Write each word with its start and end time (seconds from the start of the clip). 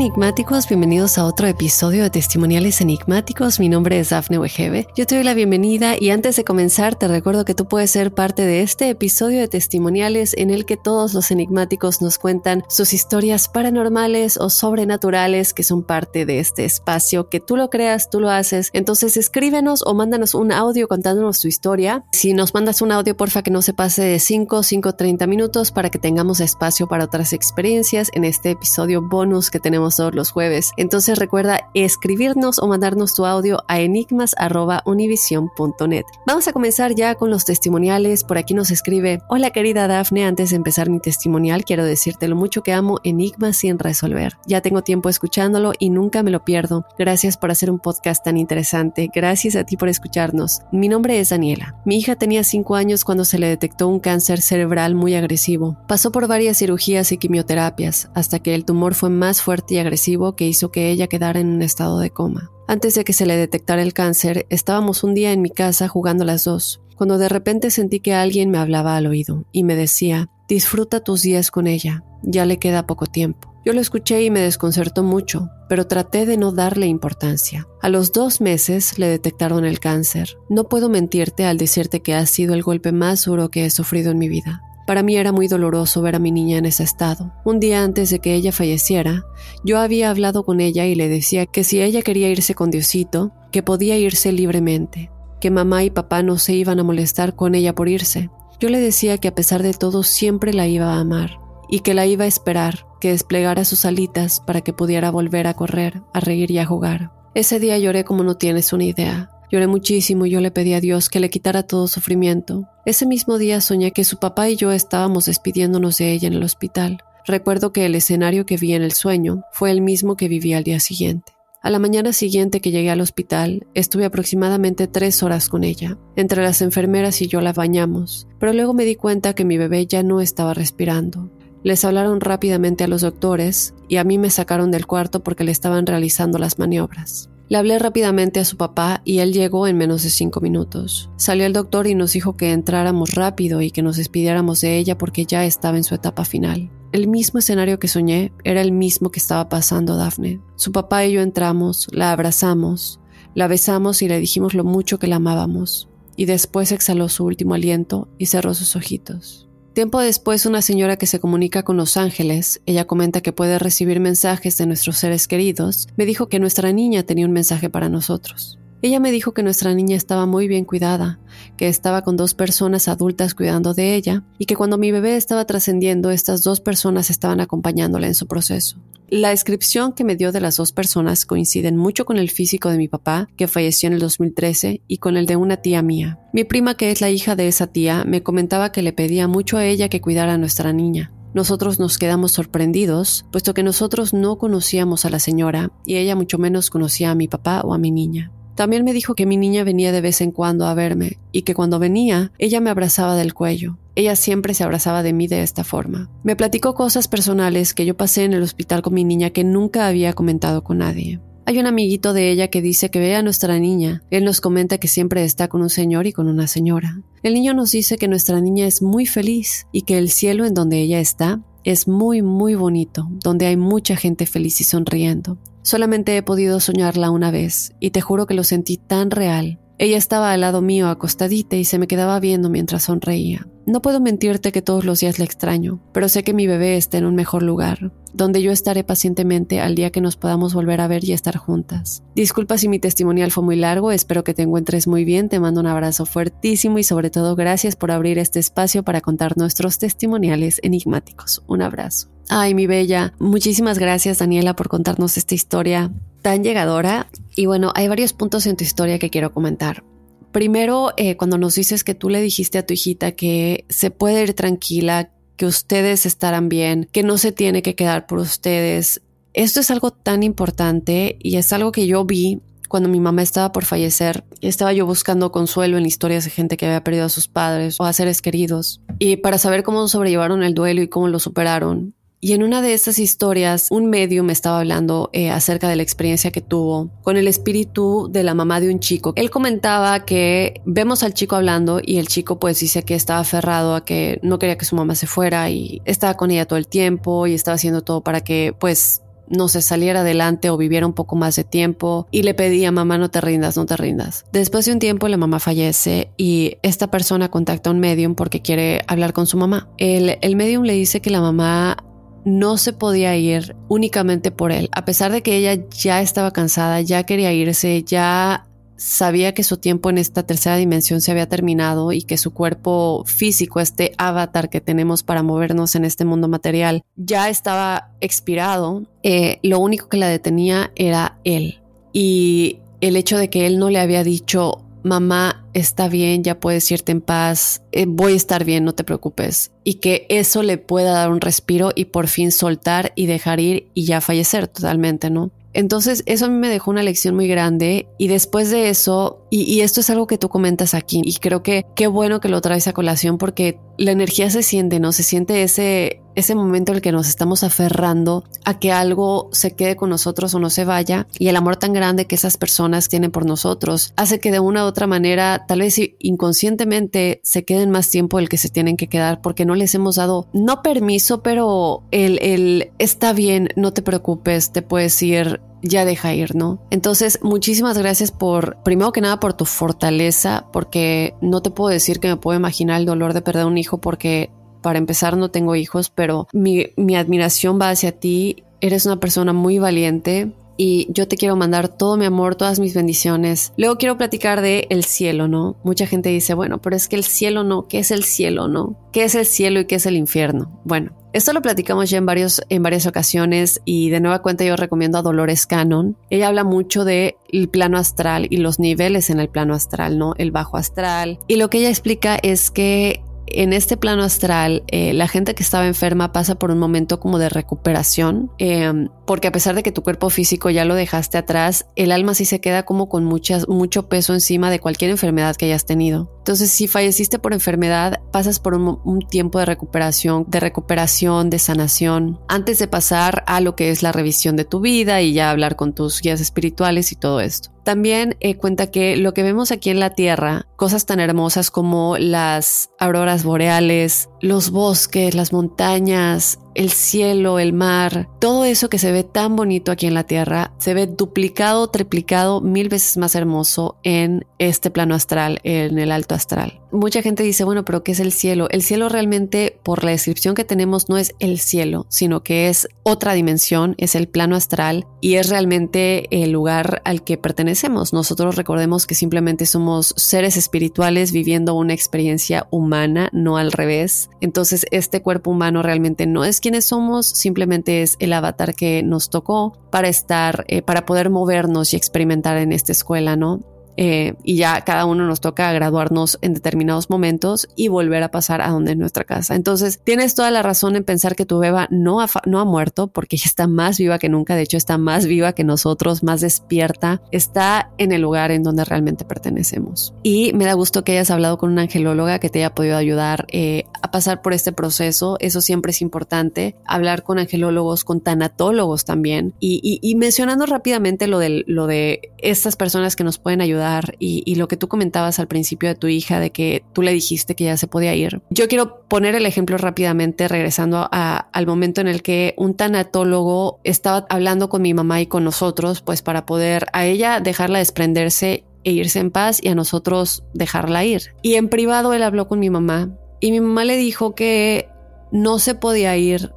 Enigmáticos, 0.00 0.66
bienvenidos 0.66 1.18
a 1.18 1.26
otro 1.26 1.46
episodio 1.46 2.02
de 2.02 2.08
Testimoniales 2.08 2.80
Enigmáticos. 2.80 3.60
Mi 3.60 3.68
nombre 3.68 3.98
es 3.98 4.08
Dafne 4.08 4.38
Wegebe. 4.38 4.86
Yo 4.96 5.04
te 5.04 5.14
doy 5.14 5.24
la 5.24 5.34
bienvenida 5.34 5.94
y 6.00 6.08
antes 6.08 6.36
de 6.36 6.44
comenzar 6.44 6.94
te 6.94 7.06
recuerdo 7.06 7.44
que 7.44 7.54
tú 7.54 7.68
puedes 7.68 7.90
ser 7.90 8.10
parte 8.14 8.46
de 8.46 8.62
este 8.62 8.88
episodio 8.88 9.40
de 9.40 9.48
Testimoniales 9.48 10.32
en 10.38 10.48
el 10.48 10.64
que 10.64 10.78
todos 10.78 11.12
los 11.12 11.30
enigmáticos 11.30 12.00
nos 12.00 12.16
cuentan 12.16 12.64
sus 12.70 12.94
historias 12.94 13.48
paranormales 13.48 14.38
o 14.38 14.48
sobrenaturales 14.48 15.52
que 15.52 15.64
son 15.64 15.82
parte 15.82 16.24
de 16.24 16.38
este 16.38 16.64
espacio. 16.64 17.28
Que 17.28 17.38
tú 17.38 17.58
lo 17.58 17.68
creas, 17.68 18.08
tú 18.08 18.20
lo 18.20 18.30
haces. 18.30 18.70
Entonces 18.72 19.18
escríbenos 19.18 19.82
o 19.84 19.92
mándanos 19.92 20.34
un 20.34 20.50
audio 20.50 20.88
contándonos 20.88 21.40
tu 21.40 21.48
historia. 21.48 22.06
Si 22.12 22.32
nos 22.32 22.54
mandas 22.54 22.80
un 22.80 22.90
audio, 22.90 23.18
porfa 23.18 23.42
que 23.42 23.50
no 23.50 23.60
se 23.60 23.74
pase 23.74 24.00
de 24.00 24.18
5, 24.18 24.62
5, 24.62 24.94
30 24.94 25.26
minutos 25.26 25.72
para 25.72 25.90
que 25.90 25.98
tengamos 25.98 26.40
espacio 26.40 26.88
para 26.88 27.04
otras 27.04 27.34
experiencias 27.34 28.08
en 28.14 28.24
este 28.24 28.52
episodio 28.52 29.02
bonus 29.02 29.50
que 29.50 29.60
tenemos 29.60 29.89
todos 29.96 30.14
los 30.14 30.30
jueves. 30.30 30.72
Entonces 30.76 31.18
recuerda 31.18 31.68
escribirnos 31.74 32.58
o 32.58 32.66
mandarnos 32.66 33.14
tu 33.14 33.26
audio 33.26 33.62
a 33.68 33.80
enigmas.univision.net. 33.80 36.04
Vamos 36.26 36.48
a 36.48 36.52
comenzar 36.52 36.94
ya 36.94 37.14
con 37.14 37.30
los 37.30 37.44
testimoniales. 37.44 38.24
Por 38.24 38.38
aquí 38.38 38.54
nos 38.54 38.70
escribe, 38.70 39.20
hola 39.28 39.50
querida 39.50 39.88
Dafne, 39.88 40.24
antes 40.24 40.50
de 40.50 40.56
empezar 40.56 40.90
mi 40.90 41.00
testimonial 41.00 41.64
quiero 41.64 41.84
decirte 41.84 42.28
lo 42.28 42.36
mucho 42.36 42.62
que 42.62 42.72
amo 42.72 42.98
Enigmas 43.04 43.58
sin 43.58 43.78
resolver. 43.78 44.36
Ya 44.46 44.60
tengo 44.60 44.82
tiempo 44.82 45.08
escuchándolo 45.08 45.72
y 45.78 45.90
nunca 45.90 46.22
me 46.22 46.30
lo 46.30 46.44
pierdo. 46.44 46.86
Gracias 46.98 47.36
por 47.36 47.50
hacer 47.50 47.70
un 47.70 47.78
podcast 47.78 48.24
tan 48.24 48.36
interesante. 48.36 49.10
Gracias 49.12 49.56
a 49.56 49.64
ti 49.64 49.76
por 49.76 49.88
escucharnos. 49.88 50.62
Mi 50.72 50.88
nombre 50.88 51.20
es 51.20 51.30
Daniela. 51.30 51.74
Mi 51.84 51.98
hija 51.98 52.16
tenía 52.16 52.44
5 52.44 52.76
años 52.76 53.04
cuando 53.04 53.24
se 53.24 53.38
le 53.38 53.48
detectó 53.48 53.88
un 53.88 54.00
cáncer 54.00 54.40
cerebral 54.40 54.94
muy 54.94 55.14
agresivo. 55.14 55.76
Pasó 55.86 56.12
por 56.12 56.26
varias 56.26 56.58
cirugías 56.58 57.12
y 57.12 57.18
quimioterapias 57.18 58.10
hasta 58.14 58.38
que 58.38 58.54
el 58.54 58.64
tumor 58.64 58.94
fue 58.94 59.10
más 59.10 59.42
fuerte 59.42 59.74
y 59.74 59.78
agresivo 59.80 60.36
que 60.36 60.46
hizo 60.46 60.70
que 60.70 60.90
ella 60.90 61.06
quedara 61.06 61.40
en 61.40 61.48
un 61.48 61.62
estado 61.62 61.98
de 61.98 62.10
coma. 62.10 62.50
Antes 62.68 62.94
de 62.94 63.04
que 63.04 63.12
se 63.12 63.26
le 63.26 63.36
detectara 63.36 63.82
el 63.82 63.92
cáncer, 63.92 64.46
estábamos 64.48 65.02
un 65.02 65.14
día 65.14 65.32
en 65.32 65.42
mi 65.42 65.50
casa 65.50 65.88
jugando 65.88 66.24
las 66.24 66.44
dos, 66.44 66.80
cuando 66.96 67.18
de 67.18 67.28
repente 67.28 67.70
sentí 67.70 68.00
que 68.00 68.14
alguien 68.14 68.50
me 68.50 68.58
hablaba 68.58 68.96
al 68.96 69.06
oído 69.06 69.44
y 69.52 69.64
me 69.64 69.74
decía, 69.74 70.28
disfruta 70.48 71.00
tus 71.00 71.22
días 71.22 71.50
con 71.50 71.66
ella, 71.66 72.04
ya 72.22 72.46
le 72.46 72.58
queda 72.58 72.86
poco 72.86 73.06
tiempo. 73.06 73.50
Yo 73.64 73.74
lo 73.74 73.80
escuché 73.80 74.22
y 74.22 74.30
me 74.30 74.40
desconcertó 74.40 75.02
mucho, 75.02 75.50
pero 75.68 75.86
traté 75.86 76.24
de 76.24 76.38
no 76.38 76.50
darle 76.50 76.86
importancia. 76.86 77.68
A 77.82 77.90
los 77.90 78.12
dos 78.12 78.40
meses 78.40 78.98
le 78.98 79.06
detectaron 79.06 79.66
el 79.66 79.80
cáncer. 79.80 80.38
No 80.48 80.64
puedo 80.64 80.88
mentirte 80.88 81.44
al 81.44 81.58
decirte 81.58 82.00
que 82.00 82.14
ha 82.14 82.24
sido 82.24 82.54
el 82.54 82.62
golpe 82.62 82.90
más 82.90 83.26
duro 83.26 83.50
que 83.50 83.66
he 83.66 83.70
sufrido 83.70 84.12
en 84.12 84.18
mi 84.18 84.30
vida. 84.30 84.62
Para 84.90 85.04
mí 85.04 85.16
era 85.16 85.30
muy 85.30 85.46
doloroso 85.46 86.02
ver 86.02 86.16
a 86.16 86.18
mi 86.18 86.32
niña 86.32 86.58
en 86.58 86.66
ese 86.66 86.82
estado. 86.82 87.32
Un 87.44 87.60
día 87.60 87.84
antes 87.84 88.10
de 88.10 88.18
que 88.18 88.34
ella 88.34 88.50
falleciera, 88.50 89.24
yo 89.62 89.78
había 89.78 90.10
hablado 90.10 90.42
con 90.42 90.60
ella 90.60 90.84
y 90.84 90.96
le 90.96 91.08
decía 91.08 91.46
que 91.46 91.62
si 91.62 91.80
ella 91.80 92.02
quería 92.02 92.28
irse 92.28 92.56
con 92.56 92.72
Diosito, 92.72 93.30
que 93.52 93.62
podía 93.62 93.96
irse 93.96 94.32
libremente, 94.32 95.12
que 95.40 95.52
mamá 95.52 95.84
y 95.84 95.90
papá 95.90 96.24
no 96.24 96.38
se 96.38 96.54
iban 96.54 96.80
a 96.80 96.82
molestar 96.82 97.36
con 97.36 97.54
ella 97.54 97.72
por 97.72 97.88
irse. 97.88 98.30
Yo 98.58 98.68
le 98.68 98.80
decía 98.80 99.18
que 99.18 99.28
a 99.28 99.34
pesar 99.36 99.62
de 99.62 99.74
todo 99.74 100.02
siempre 100.02 100.52
la 100.52 100.66
iba 100.66 100.86
a 100.86 100.98
amar 100.98 101.38
y 101.68 101.78
que 101.80 101.94
la 101.94 102.06
iba 102.06 102.24
a 102.24 102.26
esperar, 102.26 102.84
que 103.00 103.10
desplegara 103.10 103.64
sus 103.64 103.84
alitas 103.84 104.40
para 104.40 104.60
que 104.60 104.72
pudiera 104.72 105.12
volver 105.12 105.46
a 105.46 105.54
correr, 105.54 106.02
a 106.12 106.18
reír 106.18 106.50
y 106.50 106.58
a 106.58 106.66
jugar. 106.66 107.12
Ese 107.36 107.60
día 107.60 107.78
lloré 107.78 108.02
como 108.02 108.24
no 108.24 108.34
tienes 108.38 108.72
una 108.72 108.82
idea. 108.82 109.30
Lloré 109.50 109.66
muchísimo 109.66 110.26
y 110.26 110.30
yo 110.30 110.40
le 110.40 110.52
pedí 110.52 110.74
a 110.74 110.80
Dios 110.80 111.08
que 111.08 111.18
le 111.18 111.28
quitara 111.28 111.64
todo 111.64 111.88
sufrimiento. 111.88 112.68
Ese 112.86 113.04
mismo 113.04 113.36
día 113.36 113.60
soñé 113.60 113.90
que 113.90 114.04
su 114.04 114.18
papá 114.18 114.48
y 114.48 114.56
yo 114.56 114.70
estábamos 114.70 115.24
despidiéndonos 115.24 115.98
de 115.98 116.12
ella 116.12 116.28
en 116.28 116.34
el 116.34 116.44
hospital. 116.44 116.98
Recuerdo 117.26 117.72
que 117.72 117.84
el 117.84 117.96
escenario 117.96 118.46
que 118.46 118.56
vi 118.56 118.74
en 118.74 118.82
el 118.82 118.92
sueño 118.92 119.42
fue 119.52 119.72
el 119.72 119.80
mismo 119.80 120.16
que 120.16 120.28
viví 120.28 120.52
al 120.52 120.64
día 120.64 120.78
siguiente. 120.78 121.32
A 121.62 121.68
la 121.68 121.78
mañana 121.78 122.12
siguiente 122.12 122.60
que 122.60 122.70
llegué 122.70 122.90
al 122.90 123.02
hospital, 123.02 123.66
estuve 123.74 124.06
aproximadamente 124.06 124.86
tres 124.86 125.22
horas 125.22 125.48
con 125.48 125.62
ella. 125.62 125.98
Entre 126.16 126.42
las 126.42 126.62
enfermeras 126.62 127.20
y 127.20 127.26
yo 127.26 127.40
la 127.42 127.52
bañamos, 127.52 128.28
pero 128.38 128.52
luego 128.52 128.72
me 128.72 128.84
di 128.84 128.94
cuenta 128.94 129.34
que 129.34 129.44
mi 129.44 129.58
bebé 129.58 129.86
ya 129.86 130.02
no 130.02 130.22
estaba 130.22 130.54
respirando. 130.54 131.30
Les 131.62 131.84
hablaron 131.84 132.20
rápidamente 132.20 132.84
a 132.84 132.88
los 132.88 133.02
doctores 133.02 133.74
y 133.88 133.96
a 133.96 134.04
mí 134.04 134.16
me 134.16 134.30
sacaron 134.30 134.70
del 134.70 134.86
cuarto 134.86 135.22
porque 135.22 135.44
le 135.44 135.52
estaban 135.52 135.86
realizando 135.86 136.38
las 136.38 136.58
maniobras. 136.58 137.28
Le 137.50 137.58
hablé 137.58 137.80
rápidamente 137.80 138.38
a 138.38 138.44
su 138.44 138.56
papá 138.56 139.02
y 139.04 139.18
él 139.18 139.32
llegó 139.32 139.66
en 139.66 139.76
menos 139.76 140.04
de 140.04 140.10
cinco 140.10 140.40
minutos. 140.40 141.10
Salió 141.16 141.46
el 141.46 141.52
doctor 141.52 141.88
y 141.88 141.96
nos 141.96 142.12
dijo 142.12 142.36
que 142.36 142.52
entráramos 142.52 143.16
rápido 143.16 143.60
y 143.60 143.72
que 143.72 143.82
nos 143.82 143.96
despidiéramos 143.96 144.60
de 144.60 144.78
ella 144.78 144.96
porque 144.96 145.26
ya 145.26 145.44
estaba 145.44 145.76
en 145.76 145.82
su 145.82 145.96
etapa 145.96 146.24
final. 146.24 146.70
El 146.92 147.08
mismo 147.08 147.40
escenario 147.40 147.80
que 147.80 147.88
soñé 147.88 148.32
era 148.44 148.60
el 148.60 148.70
mismo 148.70 149.10
que 149.10 149.18
estaba 149.18 149.48
pasando 149.48 149.96
Daphne. 149.96 150.40
Su 150.54 150.70
papá 150.70 151.04
y 151.04 151.14
yo 151.14 151.22
entramos, 151.22 151.88
la 151.90 152.12
abrazamos, 152.12 153.00
la 153.34 153.48
besamos 153.48 154.00
y 154.02 154.06
le 154.06 154.20
dijimos 154.20 154.54
lo 154.54 154.62
mucho 154.62 155.00
que 155.00 155.08
la 155.08 155.16
amábamos. 155.16 155.88
Y 156.14 156.26
después 156.26 156.70
exhaló 156.70 157.08
su 157.08 157.24
último 157.24 157.54
aliento 157.54 158.06
y 158.16 158.26
cerró 158.26 158.54
sus 158.54 158.76
ojitos. 158.76 159.49
Tiempo 159.72 160.00
después, 160.00 160.46
una 160.46 160.62
señora 160.62 160.96
que 160.96 161.06
se 161.06 161.20
comunica 161.20 161.62
con 161.62 161.76
los 161.76 161.96
ángeles, 161.96 162.60
ella 162.66 162.86
comenta 162.86 163.20
que 163.20 163.32
puede 163.32 163.58
recibir 163.60 164.00
mensajes 164.00 164.56
de 164.56 164.66
nuestros 164.66 164.98
seres 164.98 165.28
queridos, 165.28 165.88
me 165.96 166.06
dijo 166.06 166.28
que 166.28 166.40
nuestra 166.40 166.72
niña 166.72 167.04
tenía 167.04 167.24
un 167.24 167.32
mensaje 167.32 167.70
para 167.70 167.88
nosotros. 167.88 168.59
Ella 168.82 168.98
me 168.98 169.12
dijo 169.12 169.34
que 169.34 169.42
nuestra 169.42 169.74
niña 169.74 169.96
estaba 169.96 170.24
muy 170.24 170.48
bien 170.48 170.64
cuidada, 170.64 171.20
que 171.58 171.68
estaba 171.68 172.02
con 172.02 172.16
dos 172.16 172.32
personas 172.32 172.88
adultas 172.88 173.34
cuidando 173.34 173.74
de 173.74 173.94
ella 173.94 174.24
y 174.38 174.46
que 174.46 174.56
cuando 174.56 174.78
mi 174.78 174.90
bebé 174.90 175.16
estaba 175.16 175.44
trascendiendo, 175.44 176.10
estas 176.10 176.42
dos 176.42 176.60
personas 176.60 177.10
estaban 177.10 177.40
acompañándola 177.40 178.06
en 178.06 178.14
su 178.14 178.26
proceso. 178.26 178.78
La 179.10 179.30
descripción 179.30 179.92
que 179.92 180.04
me 180.04 180.16
dio 180.16 180.30
de 180.32 180.40
las 180.40 180.56
dos 180.56 180.72
personas 180.72 181.26
coinciden 181.26 181.76
mucho 181.76 182.04
con 182.04 182.16
el 182.16 182.30
físico 182.30 182.70
de 182.70 182.78
mi 182.78 182.86
papá, 182.86 183.28
que 183.36 183.48
falleció 183.48 183.88
en 183.88 183.94
el 183.94 183.98
2013, 183.98 184.82
y 184.86 184.98
con 184.98 185.16
el 185.16 185.26
de 185.26 185.34
una 185.34 185.56
tía 185.58 185.82
mía. 185.82 186.20
Mi 186.32 186.44
prima, 186.44 186.76
que 186.76 186.92
es 186.92 187.00
la 187.00 187.10
hija 187.10 187.34
de 187.34 187.48
esa 187.48 187.66
tía, 187.66 188.04
me 188.04 188.22
comentaba 188.22 188.70
que 188.70 188.82
le 188.82 188.92
pedía 188.92 189.26
mucho 189.26 189.56
a 189.56 189.66
ella 189.66 189.88
que 189.88 190.00
cuidara 190.00 190.34
a 190.34 190.38
nuestra 190.38 190.72
niña. 190.72 191.12
Nosotros 191.34 191.80
nos 191.80 191.98
quedamos 191.98 192.32
sorprendidos, 192.32 193.26
puesto 193.32 193.52
que 193.52 193.64
nosotros 193.64 194.14
no 194.14 194.38
conocíamos 194.38 195.04
a 195.04 195.10
la 195.10 195.18
señora 195.18 195.72
y 195.84 195.96
ella 195.96 196.14
mucho 196.14 196.38
menos 196.38 196.70
conocía 196.70 197.10
a 197.10 197.16
mi 197.16 197.26
papá 197.28 197.62
o 197.62 197.74
a 197.74 197.78
mi 197.78 197.90
niña. 197.90 198.32
También 198.60 198.84
me 198.84 198.92
dijo 198.92 199.14
que 199.14 199.24
mi 199.24 199.38
niña 199.38 199.64
venía 199.64 199.90
de 199.90 200.02
vez 200.02 200.20
en 200.20 200.32
cuando 200.32 200.66
a 200.66 200.74
verme 200.74 201.16
y 201.32 201.42
que 201.42 201.54
cuando 201.54 201.78
venía 201.78 202.30
ella 202.36 202.60
me 202.60 202.68
abrazaba 202.68 203.16
del 203.16 203.32
cuello. 203.32 203.78
Ella 203.94 204.16
siempre 204.16 204.52
se 204.52 204.62
abrazaba 204.64 205.02
de 205.02 205.14
mí 205.14 205.28
de 205.28 205.42
esta 205.42 205.64
forma. 205.64 206.10
Me 206.24 206.36
platicó 206.36 206.74
cosas 206.74 207.08
personales 207.08 207.72
que 207.72 207.86
yo 207.86 207.96
pasé 207.96 208.24
en 208.24 208.34
el 208.34 208.42
hospital 208.42 208.82
con 208.82 208.92
mi 208.92 209.02
niña 209.02 209.30
que 209.30 209.44
nunca 209.44 209.86
había 209.86 210.12
comentado 210.12 210.62
con 210.62 210.76
nadie. 210.76 211.20
Hay 211.46 211.58
un 211.58 211.64
amiguito 211.64 212.12
de 212.12 212.30
ella 212.30 212.48
que 212.48 212.60
dice 212.60 212.90
que 212.90 212.98
ve 212.98 213.14
a 213.14 213.22
nuestra 213.22 213.58
niña. 213.58 214.02
Él 214.10 214.26
nos 214.26 214.42
comenta 214.42 214.76
que 214.76 214.88
siempre 214.88 215.24
está 215.24 215.48
con 215.48 215.62
un 215.62 215.70
señor 215.70 216.06
y 216.06 216.12
con 216.12 216.28
una 216.28 216.46
señora. 216.46 217.00
El 217.22 217.32
niño 217.32 217.54
nos 217.54 217.70
dice 217.70 217.96
que 217.96 218.08
nuestra 218.08 218.42
niña 218.42 218.66
es 218.66 218.82
muy 218.82 219.06
feliz 219.06 219.68
y 219.72 219.82
que 219.82 219.96
el 219.96 220.10
cielo 220.10 220.44
en 220.44 220.52
donde 220.52 220.82
ella 220.82 221.00
está 221.00 221.40
es 221.64 221.88
muy, 221.88 222.20
muy 222.20 222.56
bonito, 222.56 223.08
donde 223.24 223.46
hay 223.46 223.56
mucha 223.56 223.96
gente 223.96 224.26
feliz 224.26 224.60
y 224.60 224.64
sonriendo. 224.64 225.38
Solamente 225.62 226.16
he 226.16 226.22
podido 226.22 226.60
soñarla 226.60 227.10
una 227.10 227.30
vez 227.30 227.72
y 227.80 227.90
te 227.90 228.00
juro 228.00 228.26
que 228.26 228.34
lo 228.34 228.44
sentí 228.44 228.76
tan 228.76 229.10
real. 229.10 229.58
Ella 229.78 229.96
estaba 229.96 230.32
al 230.32 230.42
lado 230.42 230.60
mío 230.60 230.88
acostadita 230.90 231.56
y 231.56 231.64
se 231.64 231.78
me 231.78 231.86
quedaba 231.86 232.20
viendo 232.20 232.50
mientras 232.50 232.82
sonreía. 232.82 233.46
No 233.64 233.80
puedo 233.80 233.98
mentirte 233.98 234.52
que 234.52 234.60
todos 234.60 234.84
los 234.84 235.00
días 235.00 235.18
la 235.18 235.24
extraño, 235.24 235.80
pero 235.94 236.08
sé 236.10 236.22
que 236.22 236.34
mi 236.34 236.46
bebé 236.46 236.76
está 236.76 236.98
en 236.98 237.06
un 237.06 237.14
mejor 237.14 237.42
lugar, 237.42 237.92
donde 238.12 238.42
yo 238.42 238.52
estaré 238.52 238.84
pacientemente 238.84 239.60
al 239.60 239.74
día 239.74 239.90
que 239.90 240.02
nos 240.02 240.16
podamos 240.16 240.52
volver 240.52 240.82
a 240.82 240.88
ver 240.88 241.04
y 241.04 241.12
estar 241.12 241.36
juntas. 241.36 242.02
Disculpa 242.14 242.58
si 242.58 242.68
mi 242.68 242.78
testimonial 242.78 243.30
fue 243.30 243.42
muy 243.42 243.56
largo, 243.56 243.90
espero 243.90 244.22
que 244.22 244.34
te 244.34 244.42
encuentres 244.42 244.86
muy 244.86 245.04
bien, 245.04 245.30
te 245.30 245.40
mando 245.40 245.60
un 245.60 245.66
abrazo 245.66 246.04
fuertísimo 246.04 246.78
y 246.78 246.84
sobre 246.84 247.08
todo 247.08 247.34
gracias 247.34 247.74
por 247.74 247.90
abrir 247.90 248.18
este 248.18 248.38
espacio 248.38 248.82
para 248.82 249.00
contar 249.00 249.38
nuestros 249.38 249.78
testimoniales 249.78 250.60
enigmáticos. 250.62 251.42
Un 251.46 251.62
abrazo. 251.62 252.08
Ay, 252.32 252.54
mi 252.54 252.68
bella, 252.68 253.12
muchísimas 253.18 253.80
gracias 253.80 254.20
Daniela 254.20 254.54
por 254.54 254.68
contarnos 254.68 255.16
esta 255.16 255.34
historia 255.34 255.90
tan 256.22 256.44
llegadora. 256.44 257.08
Y 257.34 257.46
bueno, 257.46 257.72
hay 257.74 257.88
varios 257.88 258.12
puntos 258.12 258.46
en 258.46 258.56
tu 258.56 258.62
historia 258.62 259.00
que 259.00 259.10
quiero 259.10 259.32
comentar. 259.32 259.82
Primero, 260.30 260.92
eh, 260.96 261.16
cuando 261.16 261.38
nos 261.38 261.56
dices 261.56 261.82
que 261.82 261.96
tú 261.96 262.08
le 262.08 262.22
dijiste 262.22 262.58
a 262.58 262.64
tu 262.64 262.72
hijita 262.72 263.10
que 263.12 263.64
se 263.68 263.90
puede 263.90 264.22
ir 264.22 264.34
tranquila, 264.34 265.10
que 265.34 265.44
ustedes 265.44 266.06
estarán 266.06 266.48
bien, 266.48 266.88
que 266.92 267.02
no 267.02 267.18
se 267.18 267.32
tiene 267.32 267.62
que 267.62 267.74
quedar 267.74 268.06
por 268.06 268.20
ustedes. 268.20 269.02
Esto 269.32 269.58
es 269.58 269.72
algo 269.72 269.90
tan 269.90 270.22
importante 270.22 271.16
y 271.18 271.34
es 271.34 271.52
algo 271.52 271.72
que 271.72 271.88
yo 271.88 272.04
vi 272.04 272.42
cuando 272.68 272.88
mi 272.88 273.00
mamá 273.00 273.22
estaba 273.22 273.50
por 273.50 273.64
fallecer. 273.64 274.22
Estaba 274.40 274.72
yo 274.72 274.86
buscando 274.86 275.32
consuelo 275.32 275.78
en 275.78 275.84
historias 275.84 276.22
de 276.26 276.30
gente 276.30 276.56
que 276.56 276.66
había 276.66 276.84
perdido 276.84 277.06
a 277.06 277.08
sus 277.08 277.26
padres 277.26 277.74
o 277.80 277.84
a 277.86 277.92
seres 277.92 278.22
queridos. 278.22 278.80
Y 279.00 279.16
para 279.16 279.38
saber 279.38 279.64
cómo 279.64 279.88
sobrellevaron 279.88 280.44
el 280.44 280.54
duelo 280.54 280.80
y 280.80 280.86
cómo 280.86 281.08
lo 281.08 281.18
superaron. 281.18 281.96
Y 282.22 282.34
en 282.34 282.42
una 282.42 282.60
de 282.60 282.74
esas 282.74 282.98
historias, 282.98 283.68
un 283.70 283.88
medio 283.88 284.22
me 284.22 284.34
estaba 284.34 284.58
hablando 284.58 285.08
eh, 285.14 285.30
acerca 285.30 285.68
de 285.68 285.76
la 285.76 285.82
experiencia 285.82 286.30
que 286.30 286.42
tuvo 286.42 286.90
con 287.02 287.16
el 287.16 287.26
espíritu 287.26 288.08
de 288.10 288.22
la 288.22 288.34
mamá 288.34 288.60
de 288.60 288.70
un 288.70 288.78
chico. 288.78 289.14
Él 289.16 289.30
comentaba 289.30 290.04
que 290.04 290.60
vemos 290.66 291.02
al 291.02 291.14
chico 291.14 291.36
hablando 291.36 291.80
y 291.82 291.96
el 291.96 292.08
chico 292.08 292.38
pues 292.38 292.60
dice 292.60 292.82
que 292.82 292.94
estaba 292.94 293.20
aferrado 293.20 293.74
a 293.74 293.86
que 293.86 294.20
no 294.22 294.38
quería 294.38 294.58
que 294.58 294.66
su 294.66 294.76
mamá 294.76 294.96
se 294.96 295.06
fuera 295.06 295.48
y 295.48 295.80
estaba 295.86 296.14
con 296.14 296.30
ella 296.30 296.44
todo 296.44 296.58
el 296.58 296.66
tiempo 296.66 297.26
y 297.26 297.32
estaba 297.32 297.54
haciendo 297.54 297.80
todo 297.80 298.02
para 298.02 298.20
que 298.20 298.54
pues 298.58 299.00
no 299.30 299.48
se 299.48 299.62
saliera 299.62 300.00
adelante 300.00 300.50
o 300.50 300.56
viviera 300.56 300.86
un 300.86 300.92
poco 300.92 301.16
más 301.16 301.36
de 301.36 301.44
tiempo 301.44 302.06
y 302.10 302.22
le 302.22 302.34
pedía, 302.34 302.72
mamá, 302.72 302.98
no 302.98 303.10
te 303.10 303.20
rindas, 303.20 303.56
no 303.56 303.64
te 303.64 303.76
rindas. 303.76 304.26
Después 304.32 304.66
de 304.66 304.72
un 304.72 304.78
tiempo 304.78 305.08
la 305.08 305.16
mamá 305.16 305.38
fallece 305.38 306.10
y 306.18 306.58
esta 306.62 306.90
persona 306.90 307.30
contacta 307.30 307.70
a 307.70 307.72
un 307.72 307.80
medium 307.80 308.14
porque 308.14 308.42
quiere 308.42 308.82
hablar 308.88 309.14
con 309.14 309.26
su 309.26 309.38
mamá. 309.38 309.68
El, 309.78 310.18
el 310.20 310.36
medium 310.36 310.64
le 310.64 310.74
dice 310.74 311.00
que 311.00 311.10
la 311.10 311.20
mamá 311.20 311.78
no 312.24 312.56
se 312.56 312.72
podía 312.72 313.16
ir 313.16 313.56
únicamente 313.68 314.30
por 314.30 314.52
él, 314.52 314.68
a 314.72 314.84
pesar 314.84 315.12
de 315.12 315.22
que 315.22 315.36
ella 315.36 315.64
ya 315.70 316.00
estaba 316.00 316.32
cansada, 316.32 316.80
ya 316.80 317.04
quería 317.04 317.32
irse, 317.32 317.82
ya 317.82 318.46
sabía 318.80 319.34
que 319.34 319.44
su 319.44 319.58
tiempo 319.58 319.90
en 319.90 319.98
esta 319.98 320.22
tercera 320.22 320.56
dimensión 320.56 321.02
se 321.02 321.10
había 321.10 321.28
terminado 321.28 321.92
y 321.92 322.02
que 322.02 322.16
su 322.16 322.32
cuerpo 322.32 323.04
físico, 323.06 323.60
este 323.60 323.92
avatar 323.98 324.48
que 324.48 324.62
tenemos 324.62 325.02
para 325.02 325.22
movernos 325.22 325.74
en 325.74 325.84
este 325.84 326.06
mundo 326.06 326.28
material, 326.28 326.82
ya 326.96 327.28
estaba 327.28 327.90
expirado, 328.00 328.84
eh, 329.02 329.38
lo 329.42 329.58
único 329.58 329.88
que 329.88 329.98
la 329.98 330.08
detenía 330.08 330.72
era 330.76 331.18
él. 331.24 331.60
Y 331.92 332.60
el 332.80 332.96
hecho 332.96 333.18
de 333.18 333.28
que 333.28 333.46
él 333.46 333.58
no 333.58 333.68
le 333.68 333.80
había 333.80 334.02
dicho, 334.02 334.64
mamá, 334.82 335.46
está 335.54 335.88
bien, 335.88 336.22
ya 336.22 336.38
puedes 336.40 336.70
irte 336.70 336.92
en 336.92 337.00
paz, 337.00 337.62
eh, 337.72 337.86
voy 337.88 338.14
a 338.14 338.16
estar 338.16 338.44
bien, 338.44 338.64
no 338.64 338.74
te 338.74 338.84
preocupes. 338.84 339.52
Y 339.64 339.74
que 339.74 340.06
eso 340.08 340.42
le 340.42 340.58
pueda 340.58 340.92
dar 340.92 341.10
un 341.10 341.20
respiro 341.20 341.72
y 341.74 341.86
por 341.86 342.08
fin 342.08 342.32
soltar 342.32 342.92
y 342.96 343.06
dejar 343.06 343.40
ir 343.40 343.68
y 343.74 343.84
ya 343.84 344.00
fallecer 344.00 344.48
totalmente, 344.48 345.10
¿no? 345.10 345.30
Entonces 345.52 346.04
eso 346.06 346.26
a 346.26 346.28
mí 346.28 346.38
me 346.38 346.48
dejó 346.48 346.70
una 346.70 346.82
lección 346.82 347.16
muy 347.16 347.26
grande 347.26 347.88
y 347.98 348.06
después 348.06 348.50
de 348.50 348.68
eso, 348.68 349.26
y, 349.30 349.60
esto 349.60 349.80
es 349.80 349.90
algo 349.90 350.06
que 350.06 350.18
tú 350.18 350.28
comentas 350.28 350.74
aquí 350.74 351.02
y 351.04 351.14
creo 351.14 351.42
que 351.42 351.66
qué 351.74 351.88
bueno 351.88 352.20
que 352.20 352.28
lo 352.28 352.40
traes 352.40 352.68
a 352.68 352.72
colación 352.72 353.18
porque 353.18 353.58
la 353.76 353.90
energía 353.90 354.30
se 354.30 354.44
siente, 354.44 354.78
¿no? 354.78 354.92
Se 354.92 355.02
siente 355.02 355.42
ese, 355.42 356.02
ese 356.14 356.34
momento 356.34 356.72
en 356.72 356.76
el 356.76 356.82
que 356.82 356.92
nos 356.92 357.08
estamos 357.08 357.44
aferrando 357.44 358.24
a 358.44 358.58
que 358.58 358.72
algo 358.72 359.28
se 359.32 359.52
quede 359.52 359.76
con 359.76 359.90
nosotros 359.90 360.34
o 360.34 360.40
no 360.40 360.50
se 360.50 360.64
vaya 360.64 361.06
y 361.18 361.28
el 361.28 361.36
amor 361.36 361.56
tan 361.56 361.72
grande 361.72 362.06
que 362.06 362.14
esas 362.14 362.36
personas 362.36 362.88
tienen 362.88 363.10
por 363.10 363.26
nosotros 363.26 363.92
hace 363.96 364.20
que 364.20 364.30
de 364.30 364.40
una 364.40 364.64
u 364.64 364.66
otra 364.66 364.86
manera, 364.86 365.44
tal 365.46 365.60
vez 365.60 365.80
inconscientemente, 365.98 367.20
se 367.22 367.44
queden 367.44 367.70
más 367.70 367.90
tiempo 367.90 368.18
el 368.18 368.28
que 368.28 368.38
se 368.38 368.48
tienen 368.48 368.76
que 368.76 368.88
quedar 368.88 369.20
porque 369.20 369.44
no 369.44 369.54
les 369.54 369.74
hemos 369.74 369.96
dado, 369.96 370.28
no 370.32 370.62
permiso, 370.62 371.22
pero 371.22 371.84
el, 371.90 372.18
el 372.22 372.72
está 372.78 373.12
bien, 373.12 373.48
no 373.56 373.72
te 373.72 373.82
preocupes, 373.82 374.52
te 374.52 374.62
puedes 374.62 375.00
ir, 375.02 375.40
ya 375.62 375.84
deja 375.84 376.14
ir, 376.14 376.34
¿no? 376.34 376.62
Entonces, 376.70 377.18
muchísimas 377.22 377.76
gracias 377.76 378.10
por, 378.10 378.62
primero 378.62 378.92
que 378.92 379.00
nada, 379.00 379.20
por 379.20 379.34
tu 379.34 379.44
fortaleza, 379.44 380.46
porque 380.52 381.14
no 381.20 381.42
te 381.42 381.50
puedo 381.50 381.70
decir 381.70 382.00
que 382.00 382.08
me 382.08 382.16
puedo 382.16 382.38
imaginar 382.38 382.80
el 382.80 382.86
dolor 382.86 383.14
de 383.14 383.22
perder 383.22 383.46
un 383.46 383.58
hijo 383.58 383.78
porque 383.78 384.30
para 384.62 384.78
empezar 384.78 385.16
no 385.16 385.30
tengo 385.30 385.56
hijos, 385.56 385.90
pero 385.90 386.28
mi, 386.32 386.66
mi 386.76 386.96
admiración 386.96 387.58
va 387.60 387.70
hacia 387.70 387.92
ti. 387.92 388.44
Eres 388.60 388.86
una 388.86 389.00
persona 389.00 389.32
muy 389.32 389.58
valiente, 389.58 390.32
y 390.62 390.88
yo 390.92 391.08
te 391.08 391.16
quiero 391.16 391.36
mandar 391.36 391.68
todo 391.68 391.96
mi 391.96 392.04
amor, 392.04 392.34
todas 392.34 392.60
mis 392.60 392.74
bendiciones. 392.74 393.54
Luego 393.56 393.78
quiero 393.78 393.96
platicar 393.96 394.42
de 394.42 394.66
el 394.68 394.84
cielo, 394.84 395.26
¿no? 395.26 395.56
Mucha 395.64 395.86
gente 395.86 396.10
dice, 396.10 396.34
bueno, 396.34 396.60
pero 396.60 396.76
es 396.76 396.86
que 396.86 396.96
el 396.96 397.04
cielo 397.04 397.44
no, 397.44 397.66
¿qué 397.66 397.78
es 397.78 397.90
el 397.90 398.04
cielo, 398.04 398.46
no? 398.46 398.76
¿Qué 398.92 399.04
es 399.04 399.14
el 399.14 399.24
cielo 399.24 399.60
y 399.60 399.64
qué 399.64 399.76
es 399.76 399.86
el 399.86 399.96
infierno? 399.96 400.60
Bueno, 400.64 400.92
esto 401.14 401.32
lo 401.32 401.40
platicamos 401.40 401.88
ya 401.88 401.96
en, 401.96 402.04
varios, 402.04 402.42
en 402.50 402.62
varias 402.62 402.86
ocasiones 402.86 403.62
y 403.64 403.88
de 403.88 404.00
nueva 404.00 404.20
cuenta 404.20 404.44
yo 404.44 404.54
recomiendo 404.54 404.98
a 404.98 405.02
Dolores 405.02 405.46
Cannon. 405.46 405.96
Ella 406.10 406.28
habla 406.28 406.44
mucho 406.44 406.84
del 406.84 407.14
plano 407.50 407.78
astral 407.78 408.26
y 408.28 408.36
los 408.36 408.58
niveles 408.58 409.08
en 409.08 409.18
el 409.18 409.30
plano 409.30 409.54
astral, 409.54 409.96
¿no? 409.96 410.12
El 410.18 410.30
bajo 410.30 410.58
astral. 410.58 411.20
Y 411.26 411.36
lo 411.36 411.48
que 411.48 411.60
ella 411.60 411.70
explica 411.70 412.16
es 412.16 412.50
que 412.50 413.02
en 413.30 413.52
este 413.52 413.76
plano 413.76 414.02
astral, 414.02 414.62
eh, 414.68 414.92
la 414.92 415.08
gente 415.08 415.34
que 415.34 415.42
estaba 415.42 415.66
enferma 415.66 416.12
pasa 416.12 416.36
por 416.36 416.50
un 416.50 416.58
momento 416.58 417.00
como 417.00 417.18
de 417.18 417.28
recuperación, 417.28 418.30
em, 418.38 418.88
porque 419.10 419.26
a 419.26 419.32
pesar 419.32 419.56
de 419.56 419.64
que 419.64 419.72
tu 419.72 419.82
cuerpo 419.82 420.08
físico 420.08 420.50
ya 420.50 420.64
lo 420.64 420.76
dejaste 420.76 421.18
atrás, 421.18 421.66
el 421.74 421.90
alma 421.90 422.14
sí 422.14 422.24
se 422.24 422.40
queda 422.40 422.62
como 422.62 422.88
con 422.88 423.02
mucho 423.02 423.88
peso 423.88 424.14
encima 424.14 424.52
de 424.52 424.60
cualquier 424.60 424.92
enfermedad 424.92 425.34
que 425.34 425.46
hayas 425.46 425.66
tenido. 425.66 426.12
Entonces, 426.18 426.52
si 426.52 426.68
falleciste 426.68 427.18
por 427.18 427.32
enfermedad, 427.32 428.02
pasas 428.12 428.38
por 428.38 428.54
un, 428.54 428.78
un 428.84 429.00
tiempo 429.00 429.40
de 429.40 429.46
recuperación, 429.46 430.26
de 430.28 430.38
recuperación, 430.38 431.28
de 431.28 431.40
sanación, 431.40 432.20
antes 432.28 432.60
de 432.60 432.68
pasar 432.68 433.24
a 433.26 433.40
lo 433.40 433.56
que 433.56 433.70
es 433.70 433.82
la 433.82 433.90
revisión 433.90 434.36
de 434.36 434.44
tu 434.44 434.60
vida 434.60 435.02
y 435.02 435.12
ya 435.12 435.30
hablar 435.30 435.56
con 435.56 435.74
tus 435.74 436.00
guías 436.00 436.20
espirituales 436.20 436.92
y 436.92 436.94
todo 436.94 437.20
esto. 437.20 437.50
También 437.64 438.16
eh, 438.20 438.36
cuenta 438.36 438.70
que 438.70 438.96
lo 438.96 439.12
que 439.12 439.22
vemos 439.22 439.52
aquí 439.52 439.70
en 439.70 439.80
la 439.80 439.90
Tierra, 439.90 440.46
cosas 440.56 440.86
tan 440.86 440.98
hermosas 440.98 441.50
como 441.50 441.98
las 441.98 442.70
auroras 442.78 443.22
boreales, 443.22 444.08
los 444.20 444.50
bosques, 444.50 445.14
las 445.14 445.32
montañas, 445.32 446.38
el 446.54 446.70
cielo, 446.70 447.38
el 447.38 447.52
mar, 447.52 448.08
todo 448.18 448.44
eso 448.44 448.68
que 448.68 448.78
se 448.78 448.92
ve 448.92 449.04
tan 449.04 449.36
bonito 449.36 449.72
aquí 449.72 449.86
en 449.86 449.94
la 449.94 450.04
Tierra, 450.04 450.52
se 450.58 450.74
ve 450.74 450.86
duplicado, 450.86 451.68
triplicado, 451.68 452.40
mil 452.40 452.68
veces 452.68 452.96
más 452.96 453.14
hermoso 453.14 453.76
en 453.82 454.26
este 454.38 454.70
plano 454.70 454.94
astral, 454.94 455.40
en 455.44 455.78
el 455.78 455.92
alto 455.92 456.14
astral. 456.14 456.60
Mucha 456.72 457.02
gente 457.02 457.24
dice, 457.24 457.42
bueno, 457.42 457.64
pero 457.64 457.82
¿qué 457.82 457.92
es 457.92 458.00
el 458.00 458.12
cielo? 458.12 458.48
El 458.50 458.62
cielo 458.62 458.88
realmente, 458.88 459.58
por 459.64 459.82
la 459.82 459.90
descripción 459.90 460.36
que 460.36 460.44
tenemos, 460.44 460.88
no 460.88 460.98
es 460.98 461.14
el 461.18 461.40
cielo, 461.40 461.86
sino 461.88 462.22
que 462.22 462.48
es 462.48 462.68
otra 462.84 463.12
dimensión, 463.14 463.74
es 463.76 463.96
el 463.96 464.06
plano 464.06 464.36
astral 464.36 464.86
y 465.00 465.16
es 465.16 465.28
realmente 465.28 466.06
el 466.22 466.30
lugar 466.30 466.80
al 466.84 467.02
que 467.02 467.18
pertenecemos. 467.18 467.92
Nosotros 467.92 468.36
recordemos 468.36 468.86
que 468.86 468.94
simplemente 468.94 469.46
somos 469.46 469.94
seres 469.96 470.36
espirituales 470.36 471.10
viviendo 471.10 471.54
una 471.54 471.74
experiencia 471.74 472.46
humana, 472.50 473.08
no 473.12 473.36
al 473.36 473.50
revés. 473.50 474.08
Entonces, 474.20 474.64
este 474.70 475.02
cuerpo 475.02 475.32
humano 475.32 475.62
realmente 475.62 476.06
no 476.06 476.24
es 476.24 476.39
quienes 476.40 476.64
somos, 476.66 477.06
simplemente 477.06 477.82
es 477.82 477.96
el 478.00 478.12
avatar 478.12 478.54
que 478.54 478.82
nos 478.82 479.10
tocó 479.10 479.52
para 479.70 479.88
estar, 479.88 480.44
eh, 480.48 480.62
para 480.62 480.86
poder 480.86 481.10
movernos 481.10 481.72
y 481.72 481.76
experimentar 481.76 482.36
en 482.38 482.52
esta 482.52 482.72
escuela, 482.72 483.16
¿no? 483.16 483.40
Eh, 483.76 484.14
y 484.24 484.36
ya 484.36 484.60
cada 484.62 484.84
uno 484.84 485.06
nos 485.06 485.20
toca 485.20 485.52
graduarnos 485.52 486.18
en 486.22 486.34
determinados 486.34 486.90
momentos 486.90 487.48
y 487.56 487.68
volver 487.68 488.02
a 488.02 488.10
pasar 488.10 488.42
a 488.42 488.48
donde 488.48 488.72
es 488.72 488.76
nuestra 488.76 489.04
casa. 489.04 489.34
Entonces, 489.34 489.80
tienes 489.82 490.14
toda 490.14 490.30
la 490.30 490.42
razón 490.42 490.76
en 490.76 490.84
pensar 490.84 491.16
que 491.16 491.26
tu 491.26 491.38
beba 491.38 491.66
no 491.70 492.00
ha, 492.00 492.08
no 492.26 492.40
ha 492.40 492.44
muerto 492.44 492.88
porque 492.88 493.16
ella 493.16 493.24
está 493.26 493.46
más 493.46 493.78
viva 493.78 493.98
que 493.98 494.08
nunca, 494.08 494.34
de 494.36 494.42
hecho 494.42 494.56
está 494.56 494.78
más 494.78 495.06
viva 495.06 495.32
que 495.32 495.44
nosotros, 495.44 496.02
más 496.02 496.20
despierta, 496.20 497.00
está 497.10 497.70
en 497.78 497.92
el 497.92 498.02
lugar 498.02 498.30
en 498.30 498.42
donde 498.42 498.64
realmente 498.64 499.04
pertenecemos. 499.04 499.94
Y 500.02 500.32
me 500.34 500.44
da 500.44 500.54
gusto 500.54 500.84
que 500.84 500.92
hayas 500.92 501.10
hablado 501.10 501.38
con 501.38 501.50
una 501.50 501.62
angelóloga 501.62 502.18
que 502.18 502.28
te 502.28 502.40
haya 502.40 502.54
podido 502.54 502.76
ayudar 502.76 503.26
eh, 503.28 503.64
a 503.82 503.90
pasar 503.90 504.22
por 504.22 504.32
este 504.32 504.52
proceso, 504.52 505.16
eso 505.20 505.40
siempre 505.40 505.70
es 505.70 505.80
importante, 505.80 506.56
hablar 506.66 507.02
con 507.02 507.18
angelólogos, 507.18 507.84
con 507.84 508.00
tanatólogos 508.00 508.84
también. 508.84 509.34
Y, 509.40 509.78
y 509.82 509.94
mencionando 509.94 510.46
rápidamente 510.46 511.06
lo 511.06 511.18
de, 511.18 511.44
lo 511.46 511.66
de 511.66 512.12
estas 512.18 512.56
personas 512.56 512.96
que 512.96 513.04
nos 513.04 513.18
pueden 513.18 513.40
ayudar 513.40 513.59
y, 513.98 514.34
lo 514.34 514.48
que 514.48 514.56
tú 514.56 514.68
comentabas 514.68 515.18
al 515.18 515.28
principio 515.28 515.68
de 515.68 515.74
tu 515.74 515.86
hija, 515.86 516.20
de 516.20 516.30
que 516.30 516.64
tú 516.72 516.82
le 516.82 516.92
dijiste 516.92 517.34
que 517.34 517.44
ya 517.44 517.56
se 517.56 517.66
podía 517.66 517.94
ir. 517.94 518.22
Yo 518.30 518.48
quiero 518.48 518.82
poner 518.88 519.14
el 519.14 519.26
ejemplo 519.26 519.58
rápidamente, 519.58 520.28
regresando 520.28 520.88
al 520.90 521.46
momento 521.46 521.80
en 521.80 521.88
el 521.88 522.02
que 522.02 522.34
un 522.36 522.54
tanatólogo 522.54 523.60
estaba 523.64 524.06
hablando 524.08 524.48
con 524.48 524.62
mi 524.62 524.74
mamá 524.74 525.00
y 525.00 525.06
con 525.06 525.24
nosotros, 525.24 525.82
pues 525.82 526.02
para 526.02 526.26
poder 526.26 526.66
a 526.72 526.86
ella 526.86 527.20
dejarla 527.20 527.58
desprenderse 527.58 528.44
e 528.64 528.72
irse 528.72 528.98
en 528.98 529.10
paz 529.10 529.42
y 529.42 529.48
a 529.48 529.54
nosotros 529.54 530.24
dejarla 530.34 530.84
ir. 530.84 531.14
Y 531.22 531.34
en 531.34 531.48
privado 531.48 531.92
él 531.92 532.02
habló 532.02 532.28
con 532.28 532.38
mi 532.38 532.50
mamá 532.50 532.90
y 533.20 533.30
mi 533.30 533.40
mamá 533.40 533.64
le 533.64 533.76
dijo 533.76 534.14
que 534.14 534.68
no 535.12 535.38
se 535.38 535.54
podía 535.54 535.96
ir 535.96 536.32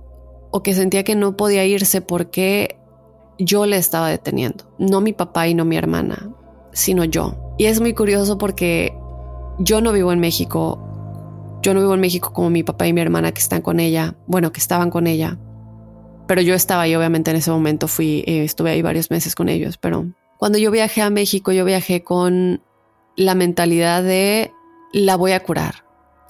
o 0.51 0.63
que 0.63 0.73
sentía 0.73 1.03
que 1.03 1.15
no 1.15 1.35
podía 1.35 1.65
irse 1.65 2.01
porque 2.01 2.77
yo 3.39 3.65
le 3.65 3.77
estaba 3.77 4.09
deteniendo, 4.09 4.65
no 4.77 5.01
mi 5.01 5.13
papá 5.13 5.47
y 5.47 5.53
no 5.53 5.65
mi 5.65 5.77
hermana 5.77 6.29
sino 6.73 7.03
yo. 7.05 7.35
Y 7.57 7.65
es 7.65 7.79
muy 7.79 7.93
curioso 7.93 8.37
porque 8.37 8.97
yo 9.59 9.81
no 9.81 9.91
vivo 9.91 10.11
en 10.11 10.19
México. 10.19 10.79
Yo 11.61 11.73
no 11.73 11.79
vivo 11.79 11.93
en 11.93 12.01
México 12.01 12.33
como 12.33 12.49
mi 12.49 12.63
papá 12.63 12.87
y 12.87 12.93
mi 12.93 13.01
hermana 13.01 13.31
que 13.31 13.39
están 13.39 13.61
con 13.61 13.79
ella. 13.79 14.15
Bueno, 14.27 14.51
que 14.51 14.59
estaban 14.59 14.89
con 14.89 15.07
ella. 15.07 15.37
Pero 16.27 16.41
yo 16.41 16.55
estaba 16.55 16.87
y 16.87 16.95
obviamente 16.95 17.31
en 17.31 17.37
ese 17.37 17.51
momento 17.51 17.87
fui, 17.87 18.23
eh, 18.27 18.43
estuve 18.43 18.71
ahí 18.71 18.81
varios 18.81 19.11
meses 19.11 19.35
con 19.35 19.49
ellos. 19.49 19.77
Pero 19.77 20.07
cuando 20.37 20.57
yo 20.57 20.71
viajé 20.71 21.01
a 21.01 21.09
México, 21.09 21.51
yo 21.51 21.63
viajé 21.63 22.03
con 22.03 22.61
la 23.15 23.35
mentalidad 23.35 24.03
de 24.03 24.51
la 24.91 25.15
voy 25.15 25.31
a 25.33 25.41
curar. 25.41 25.83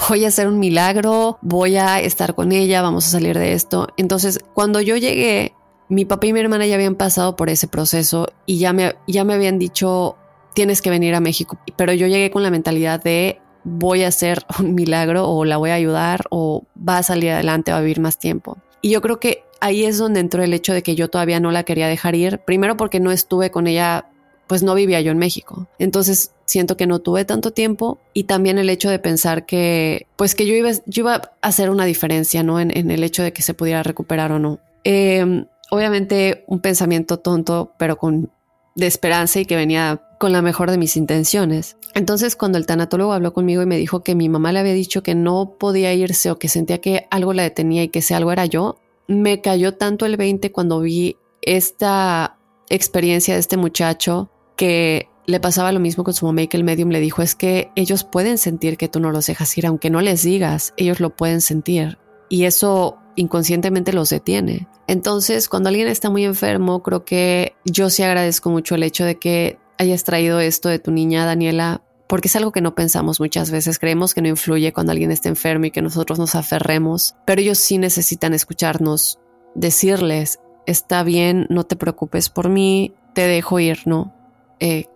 Voy 0.09 0.25
a 0.25 0.27
hacer 0.27 0.47
un 0.47 0.59
milagro, 0.59 1.38
voy 1.41 1.77
a 1.77 2.01
estar 2.01 2.35
con 2.35 2.51
ella, 2.51 2.81
vamos 2.81 3.07
a 3.07 3.12
salir 3.12 3.38
de 3.38 3.53
esto. 3.53 3.88
Entonces, 3.95 4.39
cuando 4.53 4.81
yo 4.81 4.97
llegué, 4.97 5.53
mi 5.88 6.03
papá 6.05 6.27
y 6.27 6.33
mi 6.33 6.39
hermana 6.39 6.65
ya 6.65 6.75
habían 6.75 6.95
pasado 6.95 7.35
por 7.35 7.50
ese 7.50 7.67
proceso 7.67 8.27
y 8.45 8.57
ya 8.57 8.73
me, 8.73 8.95
ya 9.07 9.23
me 9.23 9.33
habían 9.33 9.59
dicho 9.59 10.17
tienes 10.53 10.81
que 10.81 10.89
venir 10.89 11.15
a 11.15 11.19
México. 11.19 11.57
Pero 11.75 11.93
yo 11.93 12.07
llegué 12.07 12.31
con 12.31 12.43
la 12.43 12.51
mentalidad 12.51 13.01
de 13.01 13.39
voy 13.63 14.03
a 14.03 14.10
hacer 14.10 14.45
un 14.60 14.75
milagro 14.75 15.29
o 15.29 15.45
la 15.45 15.57
voy 15.57 15.72
a 15.72 15.75
ayudar 15.75 16.25
o 16.29 16.63
va 16.77 17.00
a 17.00 17.03
salir 17.03 17.31
adelante 17.31 17.72
o 17.72 17.75
a 17.75 17.81
vivir 17.81 18.00
más 18.00 18.17
tiempo. 18.17 18.57
Y 18.81 18.91
yo 18.91 19.01
creo 19.01 19.19
que 19.19 19.43
ahí 19.62 19.86
es 19.86 19.98
donde 19.98 20.19
entró 20.19 20.43
el 20.43 20.53
hecho 20.53 20.74
de 20.74 20.83
que 20.83 20.95
yo 20.95 21.10
todavía 21.10 21.39
no 21.39 21.51
la 21.51 21.63
quería 21.63 21.88
dejar 21.88 22.15
ir. 22.15 22.39
Primero 22.39 22.75
porque 22.75 23.00
no 23.00 23.12
estuve 23.12 23.50
con 23.50 23.67
ella, 23.67 24.10
pues 24.48 24.62
no 24.62 24.75
vivía 24.75 25.00
yo 25.00 25.12
en 25.12 25.17
México. 25.17 25.67
Entonces 25.79 26.33
siento 26.45 26.75
que 26.75 26.86
no 26.86 27.00
tuve 27.00 27.24
tanto 27.24 27.51
tiempo 27.51 28.00
y 28.13 28.25
también 28.25 28.57
el 28.57 28.69
hecho 28.69 28.89
de 28.89 29.00
pensar 29.00 29.45
que, 29.45 30.07
pues 30.17 30.36
que 30.36 30.45
yo 30.45 30.53
iba, 30.53 31.13
a 31.13 31.31
hacer 31.41 31.69
una 31.69 31.86
diferencia, 31.86 32.43
¿no? 32.43 32.60
En, 32.60 32.91
el 32.91 33.03
hecho 33.03 33.24
de 33.24 33.31
que 33.31 33.41
se 33.41 33.53
pudiera 33.53 33.83
recuperar 33.83 34.33
o 34.33 34.39
no. 34.39 34.60
Em, 34.83 35.45
obviamente 35.72 36.43
un 36.48 36.60
pensamiento 36.60 37.19
tonto, 37.19 37.72
pero 37.77 37.98
con 37.98 38.31
de 38.75 38.88
esperanza 38.88 39.39
y 39.39 39.46
que 39.46 39.56
venía 39.56 40.01
con 40.20 40.32
la 40.32 40.42
mejor 40.42 40.72
de 40.72 40.77
mis 40.77 40.98
intenciones. 40.98 41.77
Entonces, 41.94 42.36
cuando 42.36 42.58
el 42.58 42.65
tanatólogo 42.65 43.13
habló 43.13 43.34
conmigo 43.34 43.62
y 43.62 43.68
me 43.68 43.77
dijo 43.77 44.03
que 44.03 44.15
mi 44.15 44.30
mamá 44.30 44.51
le 44.51 44.60
había 44.60 44.74
dicho 44.74 45.03
que 45.03 45.15
no 45.15 45.56
podía 45.60 45.94
irse 45.94 46.32
o 46.32 46.39
que 46.39 46.50
sentía 46.50 46.82
que 46.82 47.08
algo 47.12 47.34
la 47.34 47.44
detenía 47.44 47.84
y 47.84 47.89
que 47.89 48.00
ese 48.00 48.15
algo 48.15 48.32
era 48.32 48.46
yo, 48.46 48.77
me 49.08 49.42
cayó 49.42 49.75
tanto 49.75 50.06
el 50.06 50.18
20 50.18 50.51
cuando 50.51 50.80
vi 50.80 51.18
esta 51.42 52.38
experiencia 52.70 53.36
de 53.36 53.42
este 53.42 53.58
muchacho 53.58 54.30
que 54.56 55.10
le 55.25 55.39
pasaba 55.39 55.72
lo 55.72 55.80
mismo 55.80 56.03
con 56.03 56.13
su 56.13 56.25
mamá 56.25 56.42
y 56.42 56.48
que 56.48 56.58
el 56.58 56.63
medium 56.63 56.89
le 56.89 57.00
dijo 57.00 57.22
es 57.22 57.36
que 57.36 57.72
ellos 57.75 58.03
pueden 58.03 58.38
sentir 58.38 58.77
que 58.77 58.88
tú 58.88 59.00
no 59.00 59.12
los 59.12 59.27
dejas 59.27 59.58
ir, 59.58 59.68
aunque 59.68 59.89
no 59.89 60.01
les 60.01 60.24
digas, 60.24 60.74
ellos 60.77 61.00
lo 61.00 61.15
pueden 61.15 61.42
sentir. 61.42 61.98
Y 62.30 62.46
eso 62.46 62.98
inconscientemente 63.15 63.93
los 63.93 64.10
detiene. 64.10 64.67
Entonces, 64.88 65.50
cuando 65.50 65.70
alguien 65.70 65.88
está 65.88 66.10
muy 66.10 66.25
enfermo, 66.25 66.82
creo 66.84 67.05
que 67.05 67.55
yo 67.65 67.89
sí 67.89 68.03
agradezco 68.03 68.50
mucho 68.50 68.75
el 68.75 68.84
hecho 68.84 69.05
de 69.05 69.15
que 69.15 69.58
hayas 69.77 70.03
traído 70.03 70.39
esto 70.39 70.70
de 70.70 70.79
tu 70.79 70.91
niña, 70.91 71.25
Daniela, 71.25 71.82
porque 72.08 72.27
es 72.27 72.36
algo 72.36 72.51
que 72.51 72.62
no 72.62 72.75
pensamos 72.75 73.20
muchas 73.20 73.51
veces. 73.51 73.79
Creemos 73.79 74.13
que 74.13 74.22
no 74.22 74.27
influye 74.27 74.74
cuando 74.74 74.91
alguien 74.91 75.12
está 75.12 75.29
enfermo 75.29 75.65
y 75.65 75.72
que 75.72 75.82
nosotros 75.82 76.20
nos 76.20 76.36
aferremos, 76.36 77.15
pero 77.25 77.41
ellos 77.41 77.58
sí 77.58 77.77
necesitan 77.77 78.34
escucharnos, 78.34 79.20
decirles, 79.55 80.39
está 80.65 81.03
bien, 81.03 81.48
no 81.50 81.63
te 81.63 81.75
preocupes 81.75 82.29
por 82.29 82.50
mí, 82.50 82.93
te 83.13 83.27
dejo 83.27 83.60
ir, 83.60 83.79
¿no? 83.86 84.13
Eh, 84.60 84.88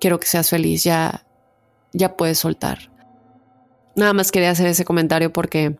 quiero 0.00 0.20
que 0.20 0.26
seas 0.26 0.50
feliz, 0.50 0.84
ya, 0.84 1.26
ya 1.92 2.16
puedes 2.16 2.38
soltar. 2.38 2.90
Nada 3.96 4.12
más 4.12 4.30
quería 4.30 4.50
hacer 4.50 4.66
ese 4.66 4.84
comentario 4.84 5.32
porque 5.32 5.76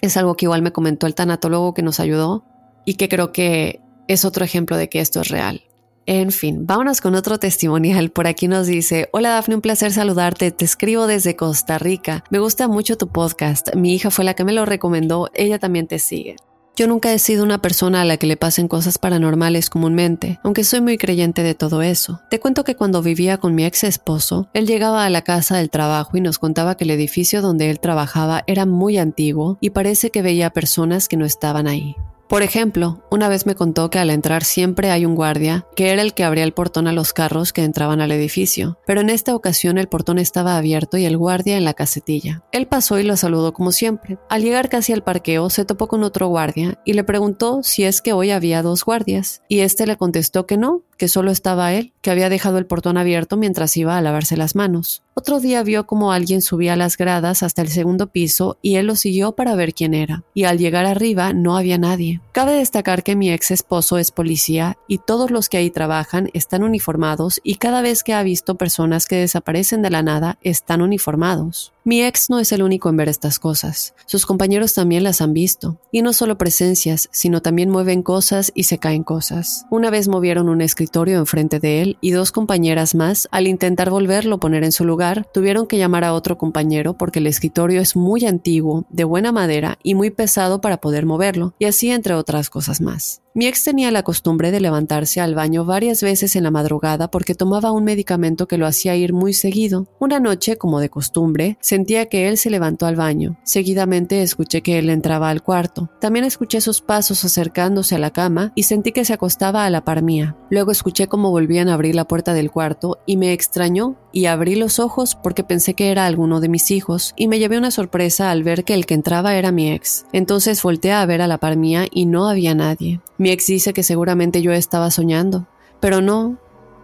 es 0.00 0.16
algo 0.16 0.36
que 0.36 0.46
igual 0.46 0.62
me 0.62 0.72
comentó 0.72 1.06
el 1.06 1.14
tanatólogo 1.14 1.74
que 1.74 1.82
nos 1.82 2.00
ayudó 2.00 2.44
y 2.84 2.94
que 2.94 3.08
creo 3.08 3.32
que 3.32 3.80
es 4.08 4.24
otro 4.24 4.44
ejemplo 4.44 4.76
de 4.76 4.88
que 4.88 5.00
esto 5.00 5.20
es 5.20 5.28
real. 5.28 5.62
En 6.06 6.32
fin, 6.32 6.66
vámonos 6.66 7.00
con 7.00 7.14
otro 7.14 7.38
testimonial. 7.38 8.10
Por 8.10 8.26
aquí 8.26 8.46
nos 8.46 8.66
dice, 8.66 9.08
hola 9.12 9.30
Dafne, 9.30 9.54
un 9.54 9.62
placer 9.62 9.90
saludarte. 9.90 10.50
Te 10.50 10.66
escribo 10.66 11.06
desde 11.06 11.34
Costa 11.34 11.78
Rica. 11.78 12.24
Me 12.30 12.38
gusta 12.38 12.68
mucho 12.68 12.98
tu 12.98 13.08
podcast. 13.08 13.74
Mi 13.74 13.94
hija 13.94 14.10
fue 14.10 14.26
la 14.26 14.34
que 14.34 14.44
me 14.44 14.52
lo 14.52 14.66
recomendó. 14.66 15.30
Ella 15.32 15.58
también 15.58 15.86
te 15.86 15.98
sigue. 15.98 16.36
Yo 16.76 16.88
nunca 16.88 17.12
he 17.12 17.20
sido 17.20 17.44
una 17.44 17.62
persona 17.62 18.02
a 18.02 18.04
la 18.04 18.16
que 18.16 18.26
le 18.26 18.36
pasen 18.36 18.66
cosas 18.66 18.98
paranormales 18.98 19.70
comúnmente, 19.70 20.40
aunque 20.42 20.64
soy 20.64 20.80
muy 20.80 20.98
creyente 20.98 21.44
de 21.44 21.54
todo 21.54 21.82
eso. 21.82 22.20
Te 22.30 22.40
cuento 22.40 22.64
que 22.64 22.74
cuando 22.74 23.00
vivía 23.00 23.38
con 23.38 23.54
mi 23.54 23.64
ex 23.64 23.84
esposo, 23.84 24.48
él 24.54 24.66
llegaba 24.66 25.04
a 25.04 25.10
la 25.10 25.22
casa 25.22 25.56
del 25.56 25.70
trabajo 25.70 26.16
y 26.16 26.20
nos 26.20 26.40
contaba 26.40 26.76
que 26.76 26.82
el 26.82 26.90
edificio 26.90 27.42
donde 27.42 27.70
él 27.70 27.78
trabajaba 27.78 28.42
era 28.48 28.66
muy 28.66 28.98
antiguo 28.98 29.56
y 29.60 29.70
parece 29.70 30.10
que 30.10 30.22
veía 30.22 30.50
personas 30.50 31.06
que 31.06 31.16
no 31.16 31.24
estaban 31.24 31.68
ahí. 31.68 31.94
Por 32.28 32.42
ejemplo, 32.42 33.02
una 33.10 33.28
vez 33.28 33.44
me 33.44 33.54
contó 33.54 33.90
que 33.90 33.98
al 33.98 34.08
entrar 34.08 34.44
siempre 34.44 34.90
hay 34.90 35.04
un 35.04 35.14
guardia, 35.14 35.66
que 35.76 35.90
era 35.90 36.00
el 36.00 36.14
que 36.14 36.24
abría 36.24 36.44
el 36.44 36.52
portón 36.52 36.88
a 36.88 36.92
los 36.92 37.12
carros 37.12 37.52
que 37.52 37.64
entraban 37.64 38.00
al 38.00 38.12
edificio, 38.12 38.78
pero 38.86 39.02
en 39.02 39.10
esta 39.10 39.34
ocasión 39.34 39.76
el 39.76 39.88
portón 39.88 40.18
estaba 40.18 40.56
abierto 40.56 40.96
y 40.96 41.04
el 41.04 41.18
guardia 41.18 41.56
en 41.58 41.64
la 41.64 41.74
casetilla. 41.74 42.42
Él 42.50 42.66
pasó 42.66 42.98
y 42.98 43.02
lo 43.02 43.16
saludó 43.16 43.52
como 43.52 43.72
siempre. 43.72 44.18
Al 44.30 44.42
llegar 44.42 44.70
casi 44.70 44.92
al 44.92 45.04
parqueo 45.04 45.50
se 45.50 45.66
topó 45.66 45.86
con 45.86 46.02
otro 46.02 46.28
guardia 46.28 46.80
y 46.84 46.94
le 46.94 47.04
preguntó 47.04 47.62
si 47.62 47.84
es 47.84 48.00
que 48.00 48.14
hoy 48.14 48.30
había 48.30 48.62
dos 48.62 48.84
guardias, 48.84 49.42
y 49.48 49.60
este 49.60 49.86
le 49.86 49.96
contestó 49.96 50.46
que 50.46 50.56
no, 50.56 50.82
que 50.96 51.08
solo 51.08 51.30
estaba 51.30 51.74
él, 51.74 51.92
que 52.00 52.10
había 52.10 52.28
dejado 52.28 52.58
el 52.58 52.66
portón 52.66 52.96
abierto 52.96 53.36
mientras 53.36 53.76
iba 53.76 53.98
a 53.98 54.02
lavarse 54.02 54.36
las 54.36 54.54
manos. 54.54 55.02
Otro 55.14 55.40
día 55.40 55.62
vio 55.62 55.86
como 55.86 56.12
alguien 56.12 56.42
subía 56.42 56.76
las 56.76 56.96
gradas 56.96 57.42
hasta 57.42 57.62
el 57.62 57.68
segundo 57.68 58.08
piso 58.08 58.58
y 58.62 58.76
él 58.76 58.86
lo 58.86 58.96
siguió 58.96 59.32
para 59.32 59.54
ver 59.54 59.74
quién 59.74 59.94
era, 59.94 60.24
y 60.34 60.44
al 60.44 60.58
llegar 60.58 60.86
arriba 60.86 61.32
no 61.32 61.56
había 61.56 61.78
nadie. 61.78 62.13
Cabe 62.32 62.52
destacar 62.52 63.02
que 63.02 63.16
mi 63.16 63.30
ex 63.30 63.50
esposo 63.50 63.98
es 63.98 64.10
policía 64.10 64.78
y 64.88 64.98
todos 64.98 65.30
los 65.30 65.48
que 65.48 65.58
ahí 65.58 65.70
trabajan 65.70 66.30
están 66.32 66.62
uniformados 66.62 67.40
y 67.44 67.56
cada 67.56 67.82
vez 67.82 68.02
que 68.02 68.14
ha 68.14 68.22
visto 68.22 68.54
personas 68.54 69.06
que 69.06 69.16
desaparecen 69.16 69.82
de 69.82 69.90
la 69.90 70.02
nada 70.02 70.38
están 70.42 70.80
uniformados. 70.80 71.73
Mi 71.86 72.02
ex 72.02 72.30
no 72.30 72.40
es 72.40 72.50
el 72.52 72.62
único 72.62 72.88
en 72.88 72.96
ver 72.96 73.10
estas 73.10 73.38
cosas. 73.38 73.94
Sus 74.06 74.24
compañeros 74.24 74.72
también 74.72 75.02
las 75.02 75.20
han 75.20 75.34
visto. 75.34 75.78
Y 75.92 76.00
no 76.00 76.14
solo 76.14 76.38
presencias, 76.38 77.10
sino 77.12 77.42
también 77.42 77.68
mueven 77.68 78.02
cosas 78.02 78.52
y 78.54 78.62
se 78.62 78.78
caen 78.78 79.04
cosas. 79.04 79.66
Una 79.70 79.90
vez 79.90 80.08
movieron 80.08 80.48
un 80.48 80.62
escritorio 80.62 81.18
enfrente 81.18 81.60
de 81.60 81.82
él 81.82 81.98
y 82.00 82.12
dos 82.12 82.32
compañeras 82.32 82.94
más, 82.94 83.28
al 83.32 83.46
intentar 83.46 83.90
volverlo 83.90 84.36
a 84.36 84.40
poner 84.40 84.64
en 84.64 84.72
su 84.72 84.86
lugar, 84.86 85.28
tuvieron 85.34 85.66
que 85.66 85.76
llamar 85.76 86.04
a 86.04 86.14
otro 86.14 86.38
compañero 86.38 86.94
porque 86.94 87.18
el 87.18 87.26
escritorio 87.26 87.82
es 87.82 87.96
muy 87.96 88.24
antiguo, 88.24 88.86
de 88.88 89.04
buena 89.04 89.30
madera 89.30 89.78
y 89.82 89.94
muy 89.94 90.08
pesado 90.08 90.62
para 90.62 90.78
poder 90.78 91.04
moverlo, 91.04 91.52
y 91.58 91.66
así 91.66 91.90
entre 91.90 92.14
otras 92.14 92.48
cosas 92.48 92.80
más. 92.80 93.23
Mi 93.36 93.48
ex 93.48 93.64
tenía 93.64 93.90
la 93.90 94.04
costumbre 94.04 94.52
de 94.52 94.60
levantarse 94.60 95.20
al 95.20 95.34
baño 95.34 95.64
varias 95.64 96.04
veces 96.04 96.36
en 96.36 96.44
la 96.44 96.52
madrugada 96.52 97.10
porque 97.10 97.34
tomaba 97.34 97.72
un 97.72 97.82
medicamento 97.82 98.46
que 98.46 98.58
lo 98.58 98.64
hacía 98.64 98.94
ir 98.94 99.12
muy 99.12 99.34
seguido. 99.34 99.88
Una 99.98 100.20
noche, 100.20 100.56
como 100.56 100.78
de 100.78 100.88
costumbre, 100.88 101.58
sentía 101.60 102.06
que 102.06 102.28
él 102.28 102.38
se 102.38 102.48
levantó 102.48 102.86
al 102.86 102.94
baño. 102.94 103.36
Seguidamente 103.42 104.22
escuché 104.22 104.62
que 104.62 104.78
él 104.78 104.88
entraba 104.88 105.30
al 105.30 105.42
cuarto. 105.42 105.90
También 106.00 106.24
escuché 106.24 106.60
sus 106.60 106.80
pasos 106.80 107.24
acercándose 107.24 107.96
a 107.96 107.98
la 107.98 108.12
cama 108.12 108.52
y 108.54 108.62
sentí 108.62 108.92
que 108.92 109.04
se 109.04 109.14
acostaba 109.14 109.64
a 109.64 109.70
la 109.70 109.84
par 109.84 110.02
mía. 110.02 110.36
Luego 110.48 110.70
escuché 110.70 111.08
cómo 111.08 111.32
volvían 111.32 111.68
a 111.68 111.74
abrir 111.74 111.96
la 111.96 112.06
puerta 112.06 112.34
del 112.34 112.52
cuarto 112.52 113.00
y 113.04 113.16
me 113.16 113.32
extrañó 113.32 113.96
y 114.12 114.26
abrí 114.26 114.54
los 114.54 114.78
ojos 114.78 115.16
porque 115.16 115.42
pensé 115.42 115.74
que 115.74 115.90
era 115.90 116.06
alguno 116.06 116.38
de 116.38 116.48
mis 116.48 116.70
hijos 116.70 117.12
y 117.16 117.26
me 117.26 117.40
llevé 117.40 117.58
una 117.58 117.72
sorpresa 117.72 118.30
al 118.30 118.44
ver 118.44 118.62
que 118.62 118.74
el 118.74 118.86
que 118.86 118.94
entraba 118.94 119.34
era 119.34 119.50
mi 119.50 119.72
ex. 119.72 120.06
Entonces 120.12 120.62
volteé 120.62 120.92
a 120.92 121.04
ver 121.04 121.20
a 121.20 121.26
la 121.26 121.38
par 121.38 121.56
mía 121.56 121.86
y 121.90 122.06
no 122.06 122.28
había 122.28 122.54
nadie. 122.54 123.00
Mi 123.24 123.30
ex 123.30 123.46
dice 123.46 123.72
que 123.72 123.82
seguramente 123.82 124.42
yo 124.42 124.52
estaba 124.52 124.90
soñando, 124.90 125.46
pero 125.80 126.02
no. 126.02 126.36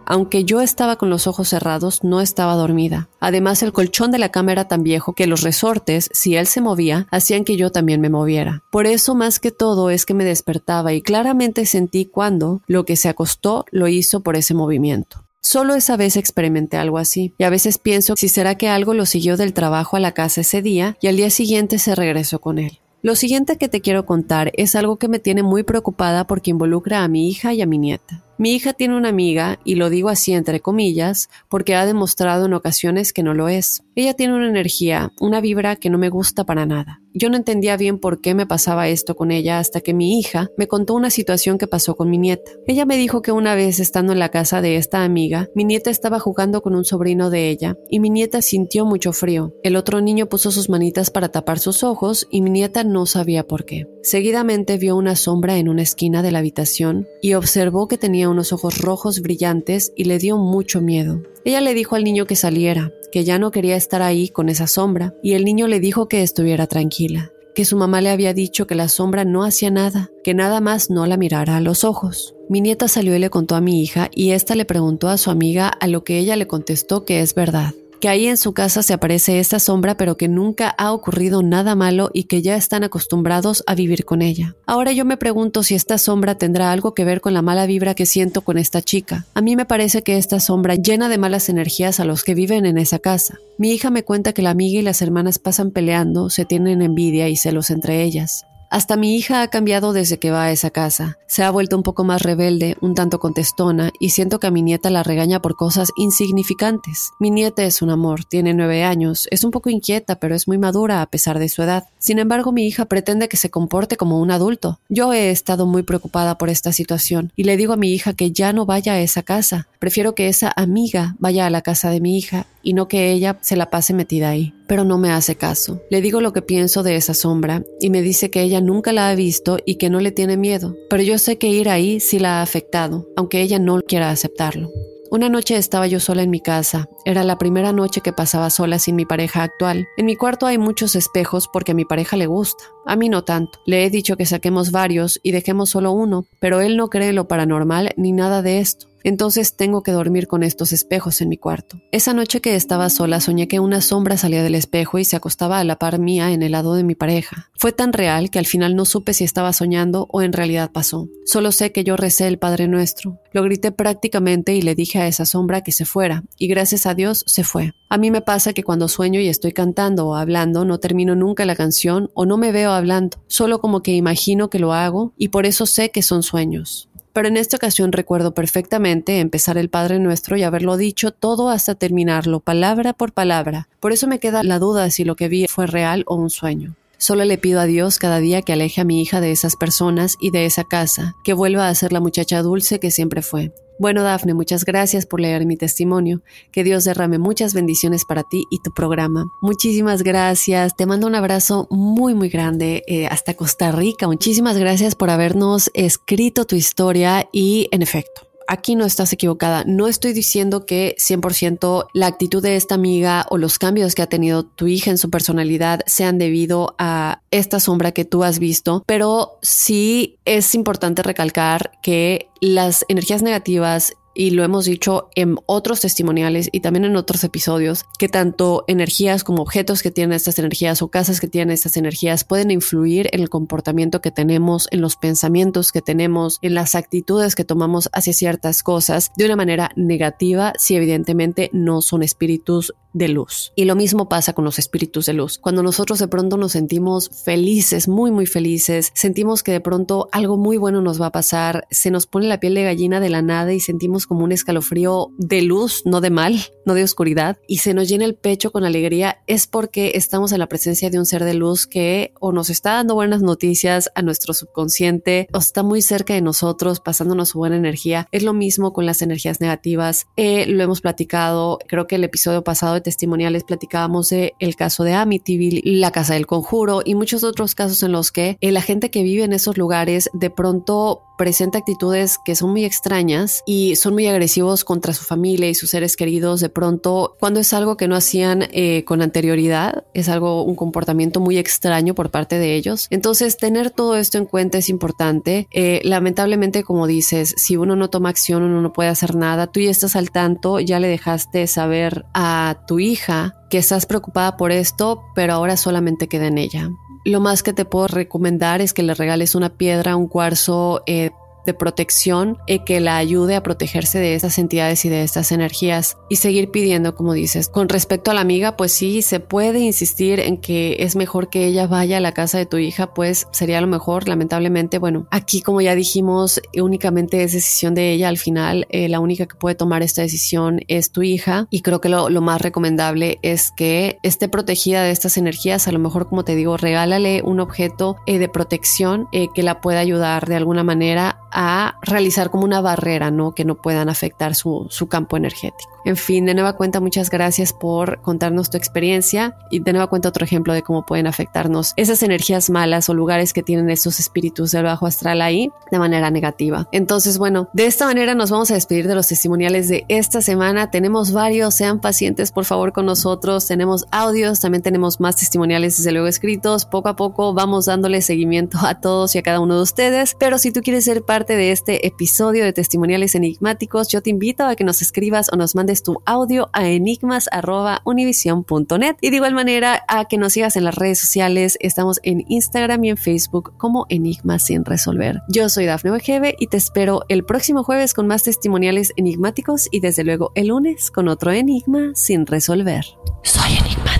Aunque 0.07 0.45
yo 0.45 0.63
estaba 0.63 0.97
con 0.97 1.11
los 1.11 1.27
ojos 1.27 1.51
cerrados, 1.51 2.03
no 2.03 2.23
estaba 2.23 2.55
dormida. 2.55 3.11
Además, 3.21 3.63
el 3.63 3.75
colchón 3.75 4.11
de 4.11 4.19
la 4.19 4.31
cama 4.31 4.53
era 4.53 4.67
tan 4.67 4.83
viejo 4.83 5.13
que 5.13 5.27
los 5.27 5.43
resortes, 5.43 6.09
si 6.15 6.37
él 6.37 6.47
se 6.47 6.63
movía, 6.63 7.07
hacían 7.11 7.45
que 7.45 7.59
yo 7.59 7.71
también 7.71 8.01
me 8.01 8.09
moviera. 8.09 8.63
Por 8.71 8.87
eso, 8.87 9.15
más 9.15 9.39
que 9.39 9.51
todo, 9.51 9.91
es 9.91 10.07
que 10.07 10.15
me 10.15 10.25
despertaba 10.25 10.95
y 10.95 11.03
claramente 11.03 11.67
sentí 11.67 12.07
cuando 12.07 12.63
lo 12.67 12.87
que 12.87 12.97
se 12.97 13.11
acostó 13.11 13.67
lo 13.71 13.87
hizo 13.89 14.23
por 14.23 14.35
ese 14.35 14.55
movimiento. 14.55 15.23
Solo 15.43 15.75
esa 15.75 15.99
vez 15.99 16.17
experimenté 16.17 16.79
algo 16.79 16.97
así, 16.97 17.35
y 17.37 17.45
a 17.45 17.51
veces 17.51 17.77
pienso 17.77 18.17
si 18.17 18.29
será 18.29 18.55
que 18.55 18.71
algo 18.71 18.95
lo 18.95 19.05
siguió 19.05 19.37
del 19.37 19.53
trabajo 19.53 19.99
a 19.99 20.01
la 20.01 20.15
casa 20.15 20.41
ese 20.41 20.63
día 20.63 20.97
y 21.03 21.09
al 21.09 21.19
día 21.19 21.29
siguiente 21.29 21.79
se 21.79 21.95
regresó 21.95 22.41
con 22.41 22.59
él. 22.59 22.81
Lo 23.03 23.15
siguiente 23.15 23.57
que 23.57 23.69
te 23.69 23.81
quiero 23.81 24.05
contar 24.05 24.53
es 24.55 24.75
algo 24.75 24.97
que 24.97 25.09
me 25.09 25.19
tiene 25.19 25.43
muy 25.43 25.63
preocupada 25.63 26.27
porque 26.27 26.51
involucra 26.51 27.03
a 27.03 27.09
mi 27.09 27.31
hija 27.31 27.55
y 27.55 27.63
a 27.63 27.67
mi 27.67 27.79
nieta. 27.79 28.23
Mi 28.41 28.55
hija 28.55 28.73
tiene 28.73 28.97
una 28.97 29.11
amiga, 29.11 29.61
y 29.67 29.75
lo 29.75 29.91
digo 29.91 30.09
así 30.09 30.33
entre 30.33 30.61
comillas, 30.61 31.29
porque 31.51 31.75
ha 31.75 31.85
demostrado 31.85 32.47
en 32.47 32.55
ocasiones 32.55 33.13
que 33.13 33.23
no 33.23 33.35
lo 33.35 33.51
es. 33.51 33.83
Ella 33.97 34.15
tiene 34.15 34.35
una 34.35 34.49
energía, 34.49 35.13
una 35.21 35.43
vibra 35.43 35.77
que 35.77 35.91
no 35.91 35.99
me 35.99 36.09
gusta 36.09 36.45
para 36.45 36.65
nada. 36.65 37.03
Yo 37.13 37.29
no 37.29 37.37
entendía 37.37 37.77
bien 37.77 37.99
por 37.99 38.21
qué 38.21 38.35
me 38.35 38.47
pasaba 38.47 38.89
esto 38.89 39.17
con 39.17 39.33
ella 39.33 39.59
hasta 39.59 39.81
que 39.81 39.95
mi 39.95 40.19
hija 40.19 40.49
me 40.57 40.69
contó 40.69 40.95
una 40.95 41.11
situación 41.11 41.59
que 41.59 41.67
pasó 41.67 41.97
con 41.97 42.09
mi 42.09 42.19
nieta. 42.19 42.53
Ella 42.69 42.87
me 42.87 42.97
dijo 42.97 43.21
que 43.21 43.33
una 43.33 43.57
vez 43.57 43.81
estando 43.81 44.13
en 44.13 44.21
la 44.21 44.29
casa 44.29 44.63
de 44.63 44.77
esta 44.77 45.03
amiga, 45.03 45.49
mi 45.57 45.65
nieta 45.65 45.91
estaba 45.91 46.21
jugando 46.21 46.63
con 46.63 46.77
un 46.77 46.85
sobrino 46.85 47.29
de 47.29 47.51
ella 47.51 47.77
y 47.91 47.99
mi 47.99 48.11
nieta 48.11 48.43
sintió 48.43 48.87
mucho 48.87 49.13
frío. 49.13 49.53
El 49.65 49.75
otro 49.75 50.01
niño 50.01 50.29
puso 50.29 50.53
sus 50.53 50.69
manitas 50.71 51.11
para 51.11 51.31
tapar 51.31 51.59
sus 51.59 51.83
ojos 51.83 52.29
y 52.31 52.43
mi 52.43 52.51
nieta 52.51 52.85
no 52.85 53.07
sabía 53.07 53.45
por 53.45 53.65
qué. 53.65 53.87
Seguidamente 54.03 54.79
vio 54.79 54.97
una 54.97 55.17
sombra 55.17 55.59
en 55.59 55.69
una 55.69 55.83
esquina 55.83 56.23
de 56.23 56.31
la 56.31 56.39
habitación 56.39 57.07
y 57.21 57.35
observó 57.35 57.89
que 57.89 57.99
tenía 57.99 58.30
unos 58.31 58.53
ojos 58.53 58.79
rojos 58.79 59.21
brillantes 59.21 59.93
y 59.97 60.05
le 60.05 60.19
dio 60.19 60.39
mucho 60.39 60.81
miedo. 60.81 61.23
Ella 61.45 61.61
le 61.61 61.75
dijo 61.75 61.97
al 61.97 62.05
niño 62.05 62.27
que 62.27 62.37
saliera, 62.37 62.93
que 63.13 63.25
ya 63.25 63.39
no 63.39 63.51
quería 63.51 63.77
estar 63.77 64.03
ahí 64.03 64.29
con 64.29 64.49
esa 64.49 64.67
sombra, 64.67 65.15
y 65.23 65.35
el 65.35 65.45
niño 65.45 65.69
le 65.69 65.81
dijo 65.81 66.09
que 66.09 66.23
estuviera 66.23 66.67
tranquila, 66.67 67.33
que 67.55 67.65
su 67.65 67.77
mamá 67.77 68.01
le 68.01 68.11
había 68.11 68.33
dicho 68.33 68.67
que 68.67 68.75
la 68.75 68.89
sombra 68.89 69.25
no 69.25 69.45
hacía 69.45 69.71
nada, 69.71 70.11
que 70.25 70.35
nada 70.35 70.61
más 70.61 70.91
no 70.91 71.07
la 71.07 71.17
mirara 71.17 71.57
a 71.57 71.61
los 71.61 71.85
ojos. 71.85 72.35
Mi 72.49 72.61
nieta 72.61 72.89
salió 72.89 73.15
y 73.15 73.19
le 73.19 73.31
contó 73.31 73.55
a 73.55 73.61
mi 73.61 73.83
hija 73.83 74.11
y 74.15 74.31
ésta 74.31 74.55
le 74.55 74.65
preguntó 74.65 75.09
a 75.09 75.19
su 75.19 75.31
amiga 75.31 75.69
a 75.69 75.87
lo 75.87 76.05
que 76.05 76.19
ella 76.19 76.37
le 76.37 76.47
contestó 76.47 77.05
que 77.05 77.21
es 77.21 77.35
verdad 77.35 77.75
que 78.01 78.09
ahí 78.09 78.27
en 78.27 78.37
su 78.37 78.53
casa 78.55 78.83
se 78.83 78.93
aparece 78.93 79.39
esta 79.39 79.61
sombra 79.61 79.97
pero 79.97 80.17
que 80.17 80.27
nunca 80.27 80.71
ha 80.71 80.93
ocurrido 80.93 81.43
nada 81.43 81.75
malo 81.75 82.11
y 82.13 82.25
que 82.25 82.43
ya 82.43 82.57
están 82.57 82.83
acostumbrados 82.83 83.63
a 83.67 83.75
vivir 83.75 84.05
con 84.05 84.23
ella. 84.23 84.57
Ahora 84.67 84.93
yo 84.93 85.05
me 85.05 85.17
pregunto 85.17 85.63
si 85.63 85.75
esta 85.75 85.99
sombra 85.99 86.37
tendrá 86.37 86.73
algo 86.73 86.95
que 86.95 87.05
ver 87.05 87.21
con 87.21 87.35
la 87.35 87.43
mala 87.43 87.67
vibra 87.67 87.95
que 87.95 88.07
siento 88.07 88.41
con 88.41 88.59
esta 88.59 88.83
chica. 88.83 89.27
A 89.35 89.41
mí 89.43 89.55
me 89.55 89.67
parece 89.67 90.03
que 90.03 90.17
esta 90.17 90.41
sombra 90.41 90.75
llena 90.75 91.09
de 91.09 91.19
malas 91.19 91.49
energías 91.49 92.01
a 92.01 92.05
los 92.05 92.25
que 92.25 92.35
viven 92.35 92.67
en 92.67 92.79
esa 92.79 92.99
casa. 92.99 93.39
Mi 93.59 93.73
hija 93.73 93.91
me 93.91 94.03
cuenta 94.03 94.33
que 94.33 94.43
la 94.43 94.51
amiga 94.51 94.81
y 94.81 94.83
las 94.83 95.03
hermanas 95.03 95.39
pasan 95.39 95.71
peleando, 95.71 96.31
se 96.31 96.45
tienen 96.45 96.83
envidia 96.83 97.29
y 97.29 97.37
celos 97.37 97.71
entre 97.71 98.03
ellas. 98.03 98.47
Hasta 98.71 98.97
mi 98.97 99.17
hija 99.17 99.43
ha 99.43 99.49
cambiado 99.49 99.93
desde 99.93 100.21
que 100.21 100.31
va 100.31 100.45
a 100.45 100.53
esa 100.53 100.71
casa. 100.71 101.19
Se 101.27 101.43
ha 101.43 101.51
vuelto 101.51 101.77
un 101.77 101.83
poco 101.83 102.05
más 102.05 102.23
rebelde, 102.23 102.77
un 102.81 102.95
tanto 102.95 103.19
contestona, 103.19 103.91
y 103.99 104.11
siento 104.11 104.39
que 104.39 104.47
a 104.47 104.53
mi 104.53 104.63
nieta 104.63 104.91
la 104.91 105.03
regaña 105.03 105.43
por 105.43 105.57
cosas 105.57 105.91
insignificantes. 105.97 107.11
Mi 107.19 107.33
nieta 107.33 107.65
es 107.65 107.83
un 107.83 107.91
amor, 107.91 108.25
tiene 108.25 108.55
nueve 108.55 108.85
años, 108.85 109.27
es 109.33 109.43
un 109.43 109.51
poco 109.51 109.71
inquieta, 109.71 110.21
pero 110.21 110.37
es 110.37 110.47
muy 110.47 110.57
madura 110.57 111.03
a 111.03 111.07
pesar 111.07 111.41
de 111.41 111.49
su 111.49 111.63
edad. 111.63 111.89
Sin 111.99 112.21
embargo, 112.21 112.53
mi 112.53 112.65
hija 112.65 112.85
pretende 112.85 113.29
que 113.29 113.37
se 113.37 113.51
comporte 113.51 113.97
como 113.97 114.21
un 114.21 114.31
adulto. 114.31 114.79
Yo 114.89 115.13
he 115.13 115.31
estado 115.31 115.67
muy 115.67 115.83
preocupada 115.83 116.39
por 116.39 116.49
esta 116.49 116.71
situación, 116.73 117.33
y 117.35 117.43
le 117.43 117.57
digo 117.57 117.73
a 117.73 117.77
mi 117.77 117.93
hija 117.93 118.13
que 118.13 118.31
ya 118.31 118.53
no 118.53 118.67
vaya 118.67 118.93
a 118.93 119.01
esa 119.01 119.25
casa. 119.25 119.67
Prefiero 119.81 120.15
que 120.15 120.29
esa 120.29 120.53
amiga 120.55 121.17
vaya 121.19 121.47
a 121.47 121.51
la 121.51 121.63
casa 121.63 121.91
de 121.91 122.01
mi 122.01 122.17
hija 122.17 122.47
y 122.63 122.75
no 122.75 122.87
que 122.87 123.11
ella 123.11 123.39
se 123.41 123.57
la 123.57 123.71
pase 123.71 123.95
metida 123.95 124.29
ahí. 124.29 124.55
Pero 124.71 124.85
no 124.85 124.99
me 124.99 125.11
hace 125.11 125.35
caso. 125.35 125.83
Le 125.91 126.01
digo 126.01 126.21
lo 126.21 126.33
que 126.33 126.43
pienso 126.43 126.85
de 126.85 126.95
esa 126.95 127.13
sombra 127.13 127.65
y 127.81 127.91
me 127.91 128.03
dice 128.03 128.31
que 128.31 128.41
ella 128.41 128.61
nunca 128.61 128.93
la 128.93 129.09
ha 129.09 129.15
visto 129.17 129.59
y 129.65 129.79
que 129.79 129.91
no 129.91 129.99
le 129.99 130.13
tiene 130.13 130.37
miedo. 130.37 130.77
Pero 130.89 131.03
yo 131.03 131.19
sé 131.19 131.39
que 131.39 131.49
ir 131.49 131.69
ahí 131.69 131.99
sí 131.99 132.21
la 132.21 132.39
ha 132.39 132.43
afectado, 132.43 133.09
aunque 133.17 133.43
ella 133.43 133.59
no 133.59 133.81
quiera 133.81 134.11
aceptarlo. 134.11 134.71
Una 135.11 135.29
noche 135.29 135.57
estaba 135.57 135.89
yo 135.89 135.99
sola 135.99 136.23
en 136.23 136.31
mi 136.31 136.39
casa. 136.41 136.89
Era 137.05 137.25
la 137.25 137.37
primera 137.37 137.73
noche 137.73 138.01
que 138.01 138.13
pasaba 138.13 138.49
sola 138.49 138.79
sin 138.79 138.95
mi 138.95 139.07
pareja 139.07 139.43
actual. 139.43 139.89
En 139.97 140.07
mi 140.07 140.15
cuarto 140.15 140.47
hay 140.47 140.57
muchos 140.57 140.95
espejos 140.95 141.49
porque 141.53 141.73
a 141.73 141.75
mi 141.75 141.85
pareja 141.85 142.17
le 142.17 142.29
gusta. 142.29 142.63
A 142.87 142.95
mí 142.95 143.09
no 143.09 143.25
tanto. 143.25 143.59
Le 143.67 143.85
he 143.85 143.91
dicho 143.91 144.17
que 144.17 144.25
saquemos 144.25 144.71
varios 144.71 145.19
y 145.25 145.33
dejemos 145.33 145.71
solo 145.71 145.91
uno, 145.91 146.27
pero 146.39 146.61
él 146.61 146.77
no 146.77 146.91
cree 146.91 147.13
lo 147.13 147.27
paranormal 147.27 147.91
ni 147.97 148.13
nada 148.13 148.41
de 148.41 148.61
esto. 148.61 148.87
Entonces 149.03 149.57
tengo 149.57 149.83
que 149.83 149.93
dormir 149.93 150.27
con 150.27 150.43
estos 150.43 150.73
espejos 150.73 151.21
en 151.21 151.29
mi 151.29 151.37
cuarto. 151.37 151.81
Esa 151.93 152.15
noche 152.15 152.41
que 152.41 152.57
estaba 152.57 152.91
sola 152.91 153.21
soñé 153.21 153.49
que 153.49 153.61
una 153.61 153.81
sombra 153.81 154.17
salía 154.17 154.43
del 154.43 154.55
espejo 154.55 154.99
y 154.99 155.05
se 155.05 155.17
acostaba 155.17 155.59
a 155.59 155.65
la 155.65 155.77
par 155.77 155.99
mía 155.99 156.33
en 156.33 156.43
el 156.43 156.53
lado 156.53 156.75
de 156.75 156.85
mi 156.85 156.95
pareja. 156.95 157.51
Fue 157.57 157.73
tan 157.73 157.93
real 157.93 158.31
que 158.31 158.39
al 158.39 158.47
final 158.47 158.77
no 158.77 158.85
supe 158.85 159.15
si 159.15 159.25
estaba 159.25 159.53
soñando 159.53 160.07
o 160.11 160.23
en 160.23 160.33
realidad 160.33 160.71
pasó. 160.73 161.09
Solo 161.25 161.53
sé 161.53 161.73
que 161.73 161.85
yo 161.85 161.97
recé 161.97 162.27
el 162.27 162.39
Padre 162.39 162.69
Nuestro. 162.69 163.19
Lo 163.33 163.43
grité 163.43 163.73
prácticamente 163.73 164.55
y 164.55 164.63
le 164.63 164.75
dije 164.75 164.99
a 164.99 165.07
esa 165.07 165.25
sombra 165.25 165.63
que 165.63 165.73
se 165.73 165.85
fuera, 165.85 166.25
y 166.37 166.49
gracias 166.49 166.87
a 166.87 166.95
Dios 166.95 167.25
se 167.27 167.45
fue. 167.45 167.73
A 167.89 167.99
mí 167.99 168.11
me 168.11 168.21
pasa 168.21 168.53
que 168.53 168.63
cuando 168.63 168.89
sueño 168.89 169.21
y 169.21 169.29
estoy 169.29 169.53
cantando 169.53 170.09
o 170.09 170.15
hablando 170.17 170.65
no 170.65 170.79
termino 170.79 171.15
nunca 171.15 171.45
la 171.45 171.57
canción 171.57 172.11
o 172.15 172.27
no 172.27 172.37
me 172.37 172.53
veo 172.53 172.73
hablando, 172.73 173.19
solo 173.27 173.61
como 173.61 173.83
que 173.83 173.95
imagino 173.95 174.51
que 174.51 174.59
lo 174.59 174.73
hago 174.73 175.13
y 175.17 175.29
por 175.29 175.47
eso 175.47 175.67
sé 175.67 175.91
que 175.91 176.03
son 176.03 176.23
sueños 176.23 176.90
pero 177.13 177.29
en 177.29 177.37
esta 177.37 177.57
ocasión 177.57 177.93
recuerdo 177.93 178.33
perfectamente 178.33 179.21
empezar 179.21 179.59
el 179.59 179.69
Padre 179.69 179.99
Nuestro 179.99 180.37
y 180.37 180.43
haberlo 180.43 180.77
dicho 180.77 181.11
todo 181.11 181.49
hasta 181.49 181.75
terminarlo, 181.75 182.41
palabra 182.41 182.93
por 182.93 183.13
palabra. 183.13 183.69
Por 183.81 183.93
eso 183.93 184.07
me 184.07 184.19
queda 184.19 184.43
la 184.43 184.59
duda 184.59 184.91
si 184.91 185.05
lo 185.05 185.17
que 185.17 185.29
vi 185.29 185.47
fue 185.49 185.67
real 185.67 186.05
o 186.07 186.15
un 186.15 186.31
sueño. 186.31 186.75
Solo 187.01 187.25
le 187.25 187.39
pido 187.39 187.61
a 187.61 187.65
Dios 187.65 187.99
cada 187.99 188.21
día 188.21 188.43
que 188.43 188.53
aleje 188.53 188.83
a 188.83 188.85
mi 188.85 189.01
hija 189.01 189.23
de 189.23 189.33
esas 189.33 189.57
personas 189.57 190.17
y 190.21 190.33
de 190.33 190.45
esa 190.45 190.65
casa, 190.65 191.17
que 191.25 191.33
vuelva 191.33 191.67
a 191.67 191.75
ser 191.75 191.95
la 191.95 192.01
muchacha 192.01 192.43
dulce 192.43 192.79
que 192.79 192.91
siempre 192.91 193.23
fue. 193.23 193.55
Bueno, 193.79 194.03
Dafne, 194.03 194.35
muchas 194.35 194.67
gracias 194.67 195.07
por 195.07 195.19
leer 195.19 195.47
mi 195.47 195.57
testimonio. 195.57 196.21
Que 196.53 196.63
Dios 196.63 196.85
derrame 196.85 197.19
muchas 197.19 197.55
bendiciones 197.55 198.05
para 198.05 198.23
ti 198.25 198.45
y 198.51 198.59
tu 198.59 198.71
programa. 198.75 199.25
Muchísimas 199.41 200.03
gracias. 200.03 200.77
Te 200.77 200.85
mando 200.85 201.07
un 201.07 201.15
abrazo 201.15 201.67
muy, 201.71 202.15
muy 202.15 202.29
grande 202.29 202.83
eh, 202.87 203.07
hasta 203.07 203.33
Costa 203.33 203.73
Rica. 203.73 204.07
Muchísimas 204.07 204.59
gracias 204.59 204.95
por 204.95 205.09
habernos 205.09 205.71
escrito 205.73 206.45
tu 206.45 206.55
historia 206.55 207.31
y, 207.33 207.69
en 207.73 207.81
efecto, 207.81 208.30
aquí 208.47 208.75
no 208.75 208.85
estás 208.85 209.13
equivocada. 209.13 209.65
No 209.67 209.87
estoy 209.87 210.13
diciendo 210.13 210.67
que 210.67 210.97
100% 210.99 211.87
la 211.95 212.07
actitud 212.07 212.43
de 212.43 212.57
esta 212.57 212.75
amiga 212.75 213.27
o 213.31 213.39
los 213.39 213.59
cambios 213.59 213.95
que 213.95 214.03
ha 214.03 214.09
tenido 214.09 214.45
tu 214.45 214.67
hija 214.67 214.91
en 214.91 214.99
su 214.99 215.11
personalidad 215.11 215.81
sean 215.87 216.19
debido 216.19 216.75
a 216.79 217.23
esta 217.31 217.61
sombra 217.61 217.93
que 217.93 218.05
tú 218.05 218.25
has 218.25 218.39
visto, 218.39 218.83
pero 218.87 219.39
sí 219.43 220.19
es 220.25 220.55
importante 220.55 221.03
recalcar 221.03 221.73
que 221.83 222.29
las 222.41 222.85
energías 222.89 223.23
negativas 223.23 223.93
y 224.15 224.31
lo 224.31 224.45
hemos 224.45 224.65
dicho 224.65 225.09
en 225.15 225.37
otros 225.47 225.81
testimoniales 225.81 226.49
y 226.53 226.61
también 226.61 226.85
en 226.85 226.97
otros 226.97 227.25
episodios, 227.25 227.85
que 227.99 228.09
tanto 228.09 228.65
energías 228.67 229.25
como 229.25 229.43
objetos 229.43 229.83
que 229.83 229.91
tienen 229.91 230.15
estas 230.15 230.39
energías 230.39 230.83
o 230.83 230.89
casas 230.89 231.21
que 231.21 231.29
tienen 231.29 231.53
estas 231.53 231.77
energías 231.77 232.25
pueden 232.25 232.51
influir 232.51 233.09
en 233.13 233.21
el 233.21 233.31
comportamiento 233.31 234.01
que 234.01 234.11
tenemos, 234.11 234.69
en 234.71 234.81
los 234.81 234.97
pensamientos 234.97 235.73
que 235.73 235.83
tenemos, 235.83 236.39
en 236.43 236.55
las 236.55 236.75
actitudes 236.75 237.35
que 237.35 237.45
tomamos 237.45 237.89
hacia 237.93 238.13
ciertas 238.13 238.63
cosas 238.63 239.11
de 239.17 239.27
una 239.27 239.37
manera 239.37 239.71
negativa 239.77 240.53
si 240.59 240.77
evidentemente 240.77 241.51
no 241.53 241.83
son 241.83 242.03
espíritus 242.03 242.75
de 242.93 243.09
luz. 243.09 243.53
Y 243.55 243.65
lo 243.65 243.77
mismo 243.77 244.09
pasa 244.09 244.33
con 244.33 244.45
los 244.45 244.59
espíritus 244.59 245.07
de 245.07 245.13
luz. 245.13 245.39
Cuando 245.39 245.63
nosotros 245.63 245.99
de 245.99 246.09
pronto 246.09 246.37
nos 246.37 246.53
sentimos 246.53 247.11
felices, 247.25 247.89
muy, 247.89 248.11
muy 248.11 248.27
felices, 248.27 248.91
sentimos 248.95 249.43
que 249.43 249.53
de 249.53 249.61
pronto 249.61 250.09
algo 250.13 250.37
muy 250.37 250.57
bueno 250.57 250.81
nos 250.81 251.01
va 251.01 251.07
a 251.07 251.13
pasar, 251.13 251.67
se 251.71 251.91
nos 251.91 252.07
pone 252.07 252.27
la 252.27 252.41
piel 252.41 252.55
de 252.55 252.65
gallina 252.65 253.01
de 253.01 253.11
la 253.11 253.23
nada 253.23 253.53
y 253.53 253.61
sentimos 253.61 254.00
como 254.07 254.25
un 254.25 254.33
escalofrío 254.33 255.09
de 255.19 255.43
luz, 255.43 255.83
no 255.85 256.01
de 256.01 256.11
mal, 256.11 256.39
no 256.65 256.75
de 256.75 256.83
oscuridad, 256.83 257.39
y 257.47 257.59
se 257.59 257.75
nos 257.75 257.89
llena 257.89 258.05
el 258.05 258.15
pecho 258.15 258.53
con 258.53 258.65
alegría, 258.65 259.23
es 259.27 259.47
porque 259.47 259.93
estamos 259.95 260.33
en 260.33 260.39
la 260.39 260.49
presencia 260.49 260.91
de 260.91 260.99
un 260.99 261.07
ser 261.07 261.25
de 261.25 261.35
luz 261.35 261.67
que 261.67 262.13
o 262.21 262.33
nos 262.33 262.51
está 262.51 262.75
dando 262.75 262.95
buenas 262.95 263.23
noticias 263.23 263.91
a 263.95 264.03
nuestro 264.03 264.35
subconsciente 264.35 265.29
o 265.33 265.39
está 265.39 265.63
muy 265.63 265.83
cerca 265.83 266.15
de 266.15 266.21
nosotros, 266.21 266.81
pasándonos 266.81 267.31
su 267.31 267.39
buena 267.39 267.57
energía. 267.57 268.07
Es 268.13 268.23
lo 268.23 268.33
mismo 268.33 268.73
con 268.73 268.87
las 268.87 269.03
energías 269.03 269.41
negativas. 269.41 270.07
Eh, 270.17 270.47
lo 270.47 270.63
hemos 270.63 270.81
platicado, 270.81 271.59
creo 271.67 271.87
que 271.87 271.97
el 271.97 272.05
episodio 272.05 272.43
pasado 272.45 272.81
testimoniales 272.83 273.45
platicábamos 273.45 274.09
de 274.11 274.35
el 274.39 274.57
caso 274.57 274.85
de 274.85 274.95
Amityville, 274.95 275.63
la 275.65 275.91
casa 275.91 276.15
del 276.15 276.27
conjuro 276.27 276.83
y 276.85 276.95
muchos 276.95 277.25
otros 277.25 277.55
casos 277.55 277.83
en 277.83 277.93
los 277.93 278.13
que 278.13 278.37
eh, 278.41 278.53
la 278.53 278.63
gente 278.63 278.91
que 278.91 279.03
vive 279.03 279.25
en 279.25 279.33
esos 279.33 279.57
lugares 279.57 280.11
de 280.13 280.31
pronto 280.31 281.03
presenta 281.21 281.59
actitudes 281.59 282.17
que 282.25 282.35
son 282.35 282.51
muy 282.51 282.65
extrañas 282.65 283.43
y 283.45 283.77
son 283.77 283.90
muy 283.93 284.07
agresivos 284.07 284.65
contra 284.65 284.95
su 284.95 285.05
familia 285.05 285.49
y 285.49 285.55
sus 285.55 285.71
seres 285.71 285.97
queridos 285.97 286.41
de 286.41 286.49
pronto 286.49 287.17
cuando 287.19 287.41
es 287.41 287.53
algo 287.53 287.77
que 287.77 287.89
no 287.89 287.97
hacían 287.97 288.45
eh, 288.51 288.85
con 288.85 289.03
anterioridad, 289.03 289.85
es 289.95 290.09
algo, 290.09 290.45
un 290.45 290.55
comportamiento 290.55 291.21
muy 291.21 291.39
extraño 291.39 291.95
por 291.95 292.11
parte 292.11 292.39
de 292.39 292.55
ellos. 292.55 292.87
Entonces, 292.91 293.37
tener 293.37 293.71
todo 293.71 293.97
esto 293.97 294.19
en 294.19 294.27
cuenta 294.27 294.59
es 294.59 294.69
importante. 294.69 295.49
Eh, 295.51 295.81
lamentablemente, 295.85 296.63
como 296.63 296.87
dices, 296.87 297.35
si 297.37 297.57
uno 297.57 297.77
no 297.77 297.91
toma 297.91 298.09
acción, 298.09 298.43
uno 298.43 298.61
no 298.61 298.73
puede 298.73 298.91
hacer 298.91 299.15
nada. 299.15 299.47
Tú 299.47 299.61
ya 299.61 299.71
estás 299.71 299.97
al 299.97 300.11
tanto, 300.11 300.61
ya 300.61 300.81
le 300.81 300.89
dejaste 300.89 301.47
saber 301.47 302.05
a 302.15 302.65
tu 302.67 302.79
hija 302.79 303.37
que 303.51 303.59
estás 303.59 303.87
preocupada 303.87 304.37
por 304.37 304.53
esto, 304.53 305.03
pero 305.15 305.35
ahora 305.35 305.57
solamente 305.57 306.09
queda 306.09 306.29
en 306.29 306.39
ella. 306.39 306.71
Lo 307.05 307.21
más 307.21 307.43
que 307.43 307.53
te 307.53 307.65
puedo 307.65 307.89
recomendar 307.89 308.61
es 308.61 308.75
que 308.75 308.83
le 308.83 308.95
regales 308.95 309.35
una 309.35 309.49
piedra, 309.49 309.97
un 309.97 310.07
cuarzo 310.07 310.83
eh, 310.87 311.11
de 311.47 311.55
protección 311.55 312.39
y 312.47 312.61
que 312.61 312.81
la 312.81 312.97
ayude 312.97 313.37
a 313.37 313.43
protegerse 313.43 313.99
de 313.99 314.15
estas 314.15 314.39
entidades 314.39 314.85
y 314.85 314.89
de 314.89 315.03
estas 315.03 315.33
energías 315.33 315.97
y 316.09 316.17
seguir 316.17 316.51
pidiendo, 316.51 316.95
como 316.95 317.13
dices. 317.13 317.49
Con 317.49 317.69
respecto 317.69 318.11
a 318.11 318.15
la 318.15 318.21
amiga, 318.21 318.57
pues 318.57 318.73
sí, 318.73 319.03
se 319.03 319.21
puede 319.21 319.61
insistir 319.61 320.21
en 320.21 320.39
que 320.39 320.77
es 320.81 320.97
mejor 320.97 321.31
que 321.31 321.47
ella 321.47 321.67
vaya 321.67 321.99
a 321.99 322.01
la 322.01 322.13
casa 322.13 322.39
de 322.39 322.47
tu 322.47 322.59
hija, 322.59 322.93
pues 322.95 323.27
sería 323.33 323.61
lo 323.61 323.67
mejor. 323.67 324.09
Lamentablemente, 324.09 324.79
bueno, 324.79 325.07
aquí 325.11 325.41
como 325.43 325.61
ya 325.61 325.75
dijimos, 325.75 326.41
únicamente 326.57 327.23
es 327.23 327.33
decisión 327.33 327.75
de 327.75 327.93
ella 327.93 328.09
al 328.09 328.19
final. 328.19 328.67
Eh, 328.71 328.89
la 328.89 329.01
única 329.01 329.27
que 329.27 329.37
puede 329.37 329.55
tomar 329.55 329.83
esta 329.83 330.03
decisión 330.03 330.61
es 330.69 330.93
tu 330.93 331.03
hija 331.03 331.47
y 331.51 331.63
creo 331.63 331.81
que 331.81 331.89
lo, 331.89 332.09
más 332.21 332.43
recomendable 332.43 333.19
es 333.23 333.51
que 333.57 333.99
esté 334.03 334.29
protegida 334.29 334.83
de 334.83 334.91
estas 334.91 335.17
energías. 335.17 335.69
A 335.69 335.73
lo 335.73 335.79
mejor, 335.79 336.09
como 336.09 336.25
te 336.25 336.37
digo, 336.37 336.57
regálale 336.57 337.23
un 337.25 337.41
objeto 337.41 337.97
eh, 338.07 338.19
de 338.19 338.29
protección 338.29 339.09
eh, 339.13 339.29
que 339.35 339.43
la 339.43 339.61
pueda 339.61 339.81
ayudar 339.81 340.27
de 340.27 340.37
alguna 340.37 340.65
manera 340.65 341.21
a 341.33 341.77
realizar 341.83 342.31
como 342.31 342.45
una 342.45 342.61
barrera, 342.61 343.11
¿no? 343.11 343.33
Que 343.33 343.45
no 343.45 343.55
puedan 343.55 343.89
afectar 343.89 344.35
su, 344.35 344.67
su 344.71 344.89
campo 344.89 345.17
energético. 345.17 345.71
En 345.85 345.97
fin, 345.97 346.27
de 346.27 346.35
nueva 346.35 346.55
cuenta, 346.55 346.81
muchas 346.81 347.09
gracias 347.09 347.55
por 347.55 348.03
contarnos 348.03 348.51
tu 348.51 348.59
experiencia 348.59 349.37
y 349.51 349.61
de 349.61 349.73
nueva 349.73 349.87
cuenta 349.87 350.11
otro 350.11 350.25
ejemplo 350.25 350.53
de 350.53 350.63
cómo 350.63 350.85
pueden 350.85 351.07
afectarnos 351.07 351.73
esas 351.77 352.03
energías 352.03 352.51
malas 352.51 352.89
o 352.91 352.95
lugares 352.95 353.33
que 353.33 353.43
tienen 353.43 353.71
estos 353.71 353.99
espíritus 353.99 354.51
del 354.51 354.65
bajo 354.65 354.87
astral 354.87 355.23
ahí 355.23 355.51
de 355.71 355.79
manera 355.79 356.11
negativa. 356.11 356.69
Entonces, 356.73 357.17
bueno, 357.17 357.49
de 357.55 357.67
esta 357.67 357.87
manera 357.87 358.15
nos 358.15 358.31
vamos 358.31 358.51
a 358.51 358.55
despedir 358.55 358.89
de 358.89 358.95
los 358.95 359.09
testimoniales 359.09 359.69
de 359.69 359.87
esta 359.89 360.21
semana. 360.21 360.71
Tenemos 360.71 361.13
varios, 361.13 361.55
sean 361.55 361.81
pacientes 361.81 362.31
por 362.31 362.45
favor 362.45 362.73
con 362.73 362.85
nosotros. 362.85 363.47
Tenemos 363.47 363.87
audios, 363.91 364.41
también 364.41 364.63
tenemos 364.63 365.01
más 365.01 365.17
testimoniales 365.17 365.79
desde 365.79 365.93
luego 365.93 366.09
escritos. 366.09 366.67
Poco 366.67 366.91
a 366.91 366.97
poco 366.97 367.33
vamos 367.33 367.67
dándole 367.67 368.03
seguimiento 368.03 368.59
a 368.61 368.81
todos 368.81 369.15
y 369.15 369.19
a 369.19 369.23
cada 369.23 369.41
uno 369.41 369.57
de 369.57 369.63
ustedes. 369.63 370.15
Pero 370.19 370.39
si 370.39 370.53
tú 370.53 370.61
quieres 370.61 370.85
ser 370.85 371.03
parte 371.05 371.20
de 371.27 371.53
este 371.53 371.87
episodio 371.87 372.45
de 372.45 372.53
testimoniales 372.53 373.15
enigmáticos, 373.15 373.87
yo 373.89 374.03
te 374.03 374.11
invito 374.11 374.45
a 374.45 374.57
que 374.57 374.65
nos 374.65 374.83
escribas 374.83 375.33
o 375.33 375.37
nos 375.37 375.55
mandes 375.55 375.83
tu 375.83 376.03
audio 376.05 376.51
a 376.53 376.69
enigmas.univision.net 376.69 378.97
y 379.01 379.09
de 379.11 379.17
igual 379.17 379.35
manera 379.35 379.85
a 379.89 380.05
que 380.07 380.19
nos 380.19 380.33
sigas 380.33 380.57
en 380.57 380.65
las 380.65 380.75
redes 380.75 380.99
sociales. 380.99 381.57
Estamos 381.61 382.01
en 382.03 382.25
Instagram 382.29 382.83
y 382.85 382.91
en 382.91 382.97
Facebook 382.97 383.55
como 383.57 383.87
Enigmas 383.89 384.47
sin 384.47 384.65
resolver. 384.65 385.21
Yo 385.29 385.49
soy 385.49 385.67
Dafne 385.67 385.93
Wegebe 385.93 386.35
y 386.39 386.49
te 386.49 386.57
espero 386.57 387.05
el 387.09 387.25
próximo 387.25 387.63
jueves 387.65 387.95
con 387.95 388.07
más 388.07 388.23
testimoniales 388.23 388.93
enigmáticos 388.97 389.69
y 389.71 389.81
desde 389.81 390.05
luego 390.05 390.33
el 390.35 390.49
lunes 390.49 390.91
con 390.91 391.09
otro 391.09 391.33
enigma 391.33 391.93
sin 391.95 392.27
resolver. 392.27 392.85
Soy 393.23 393.59
enigmático. 393.59 394.00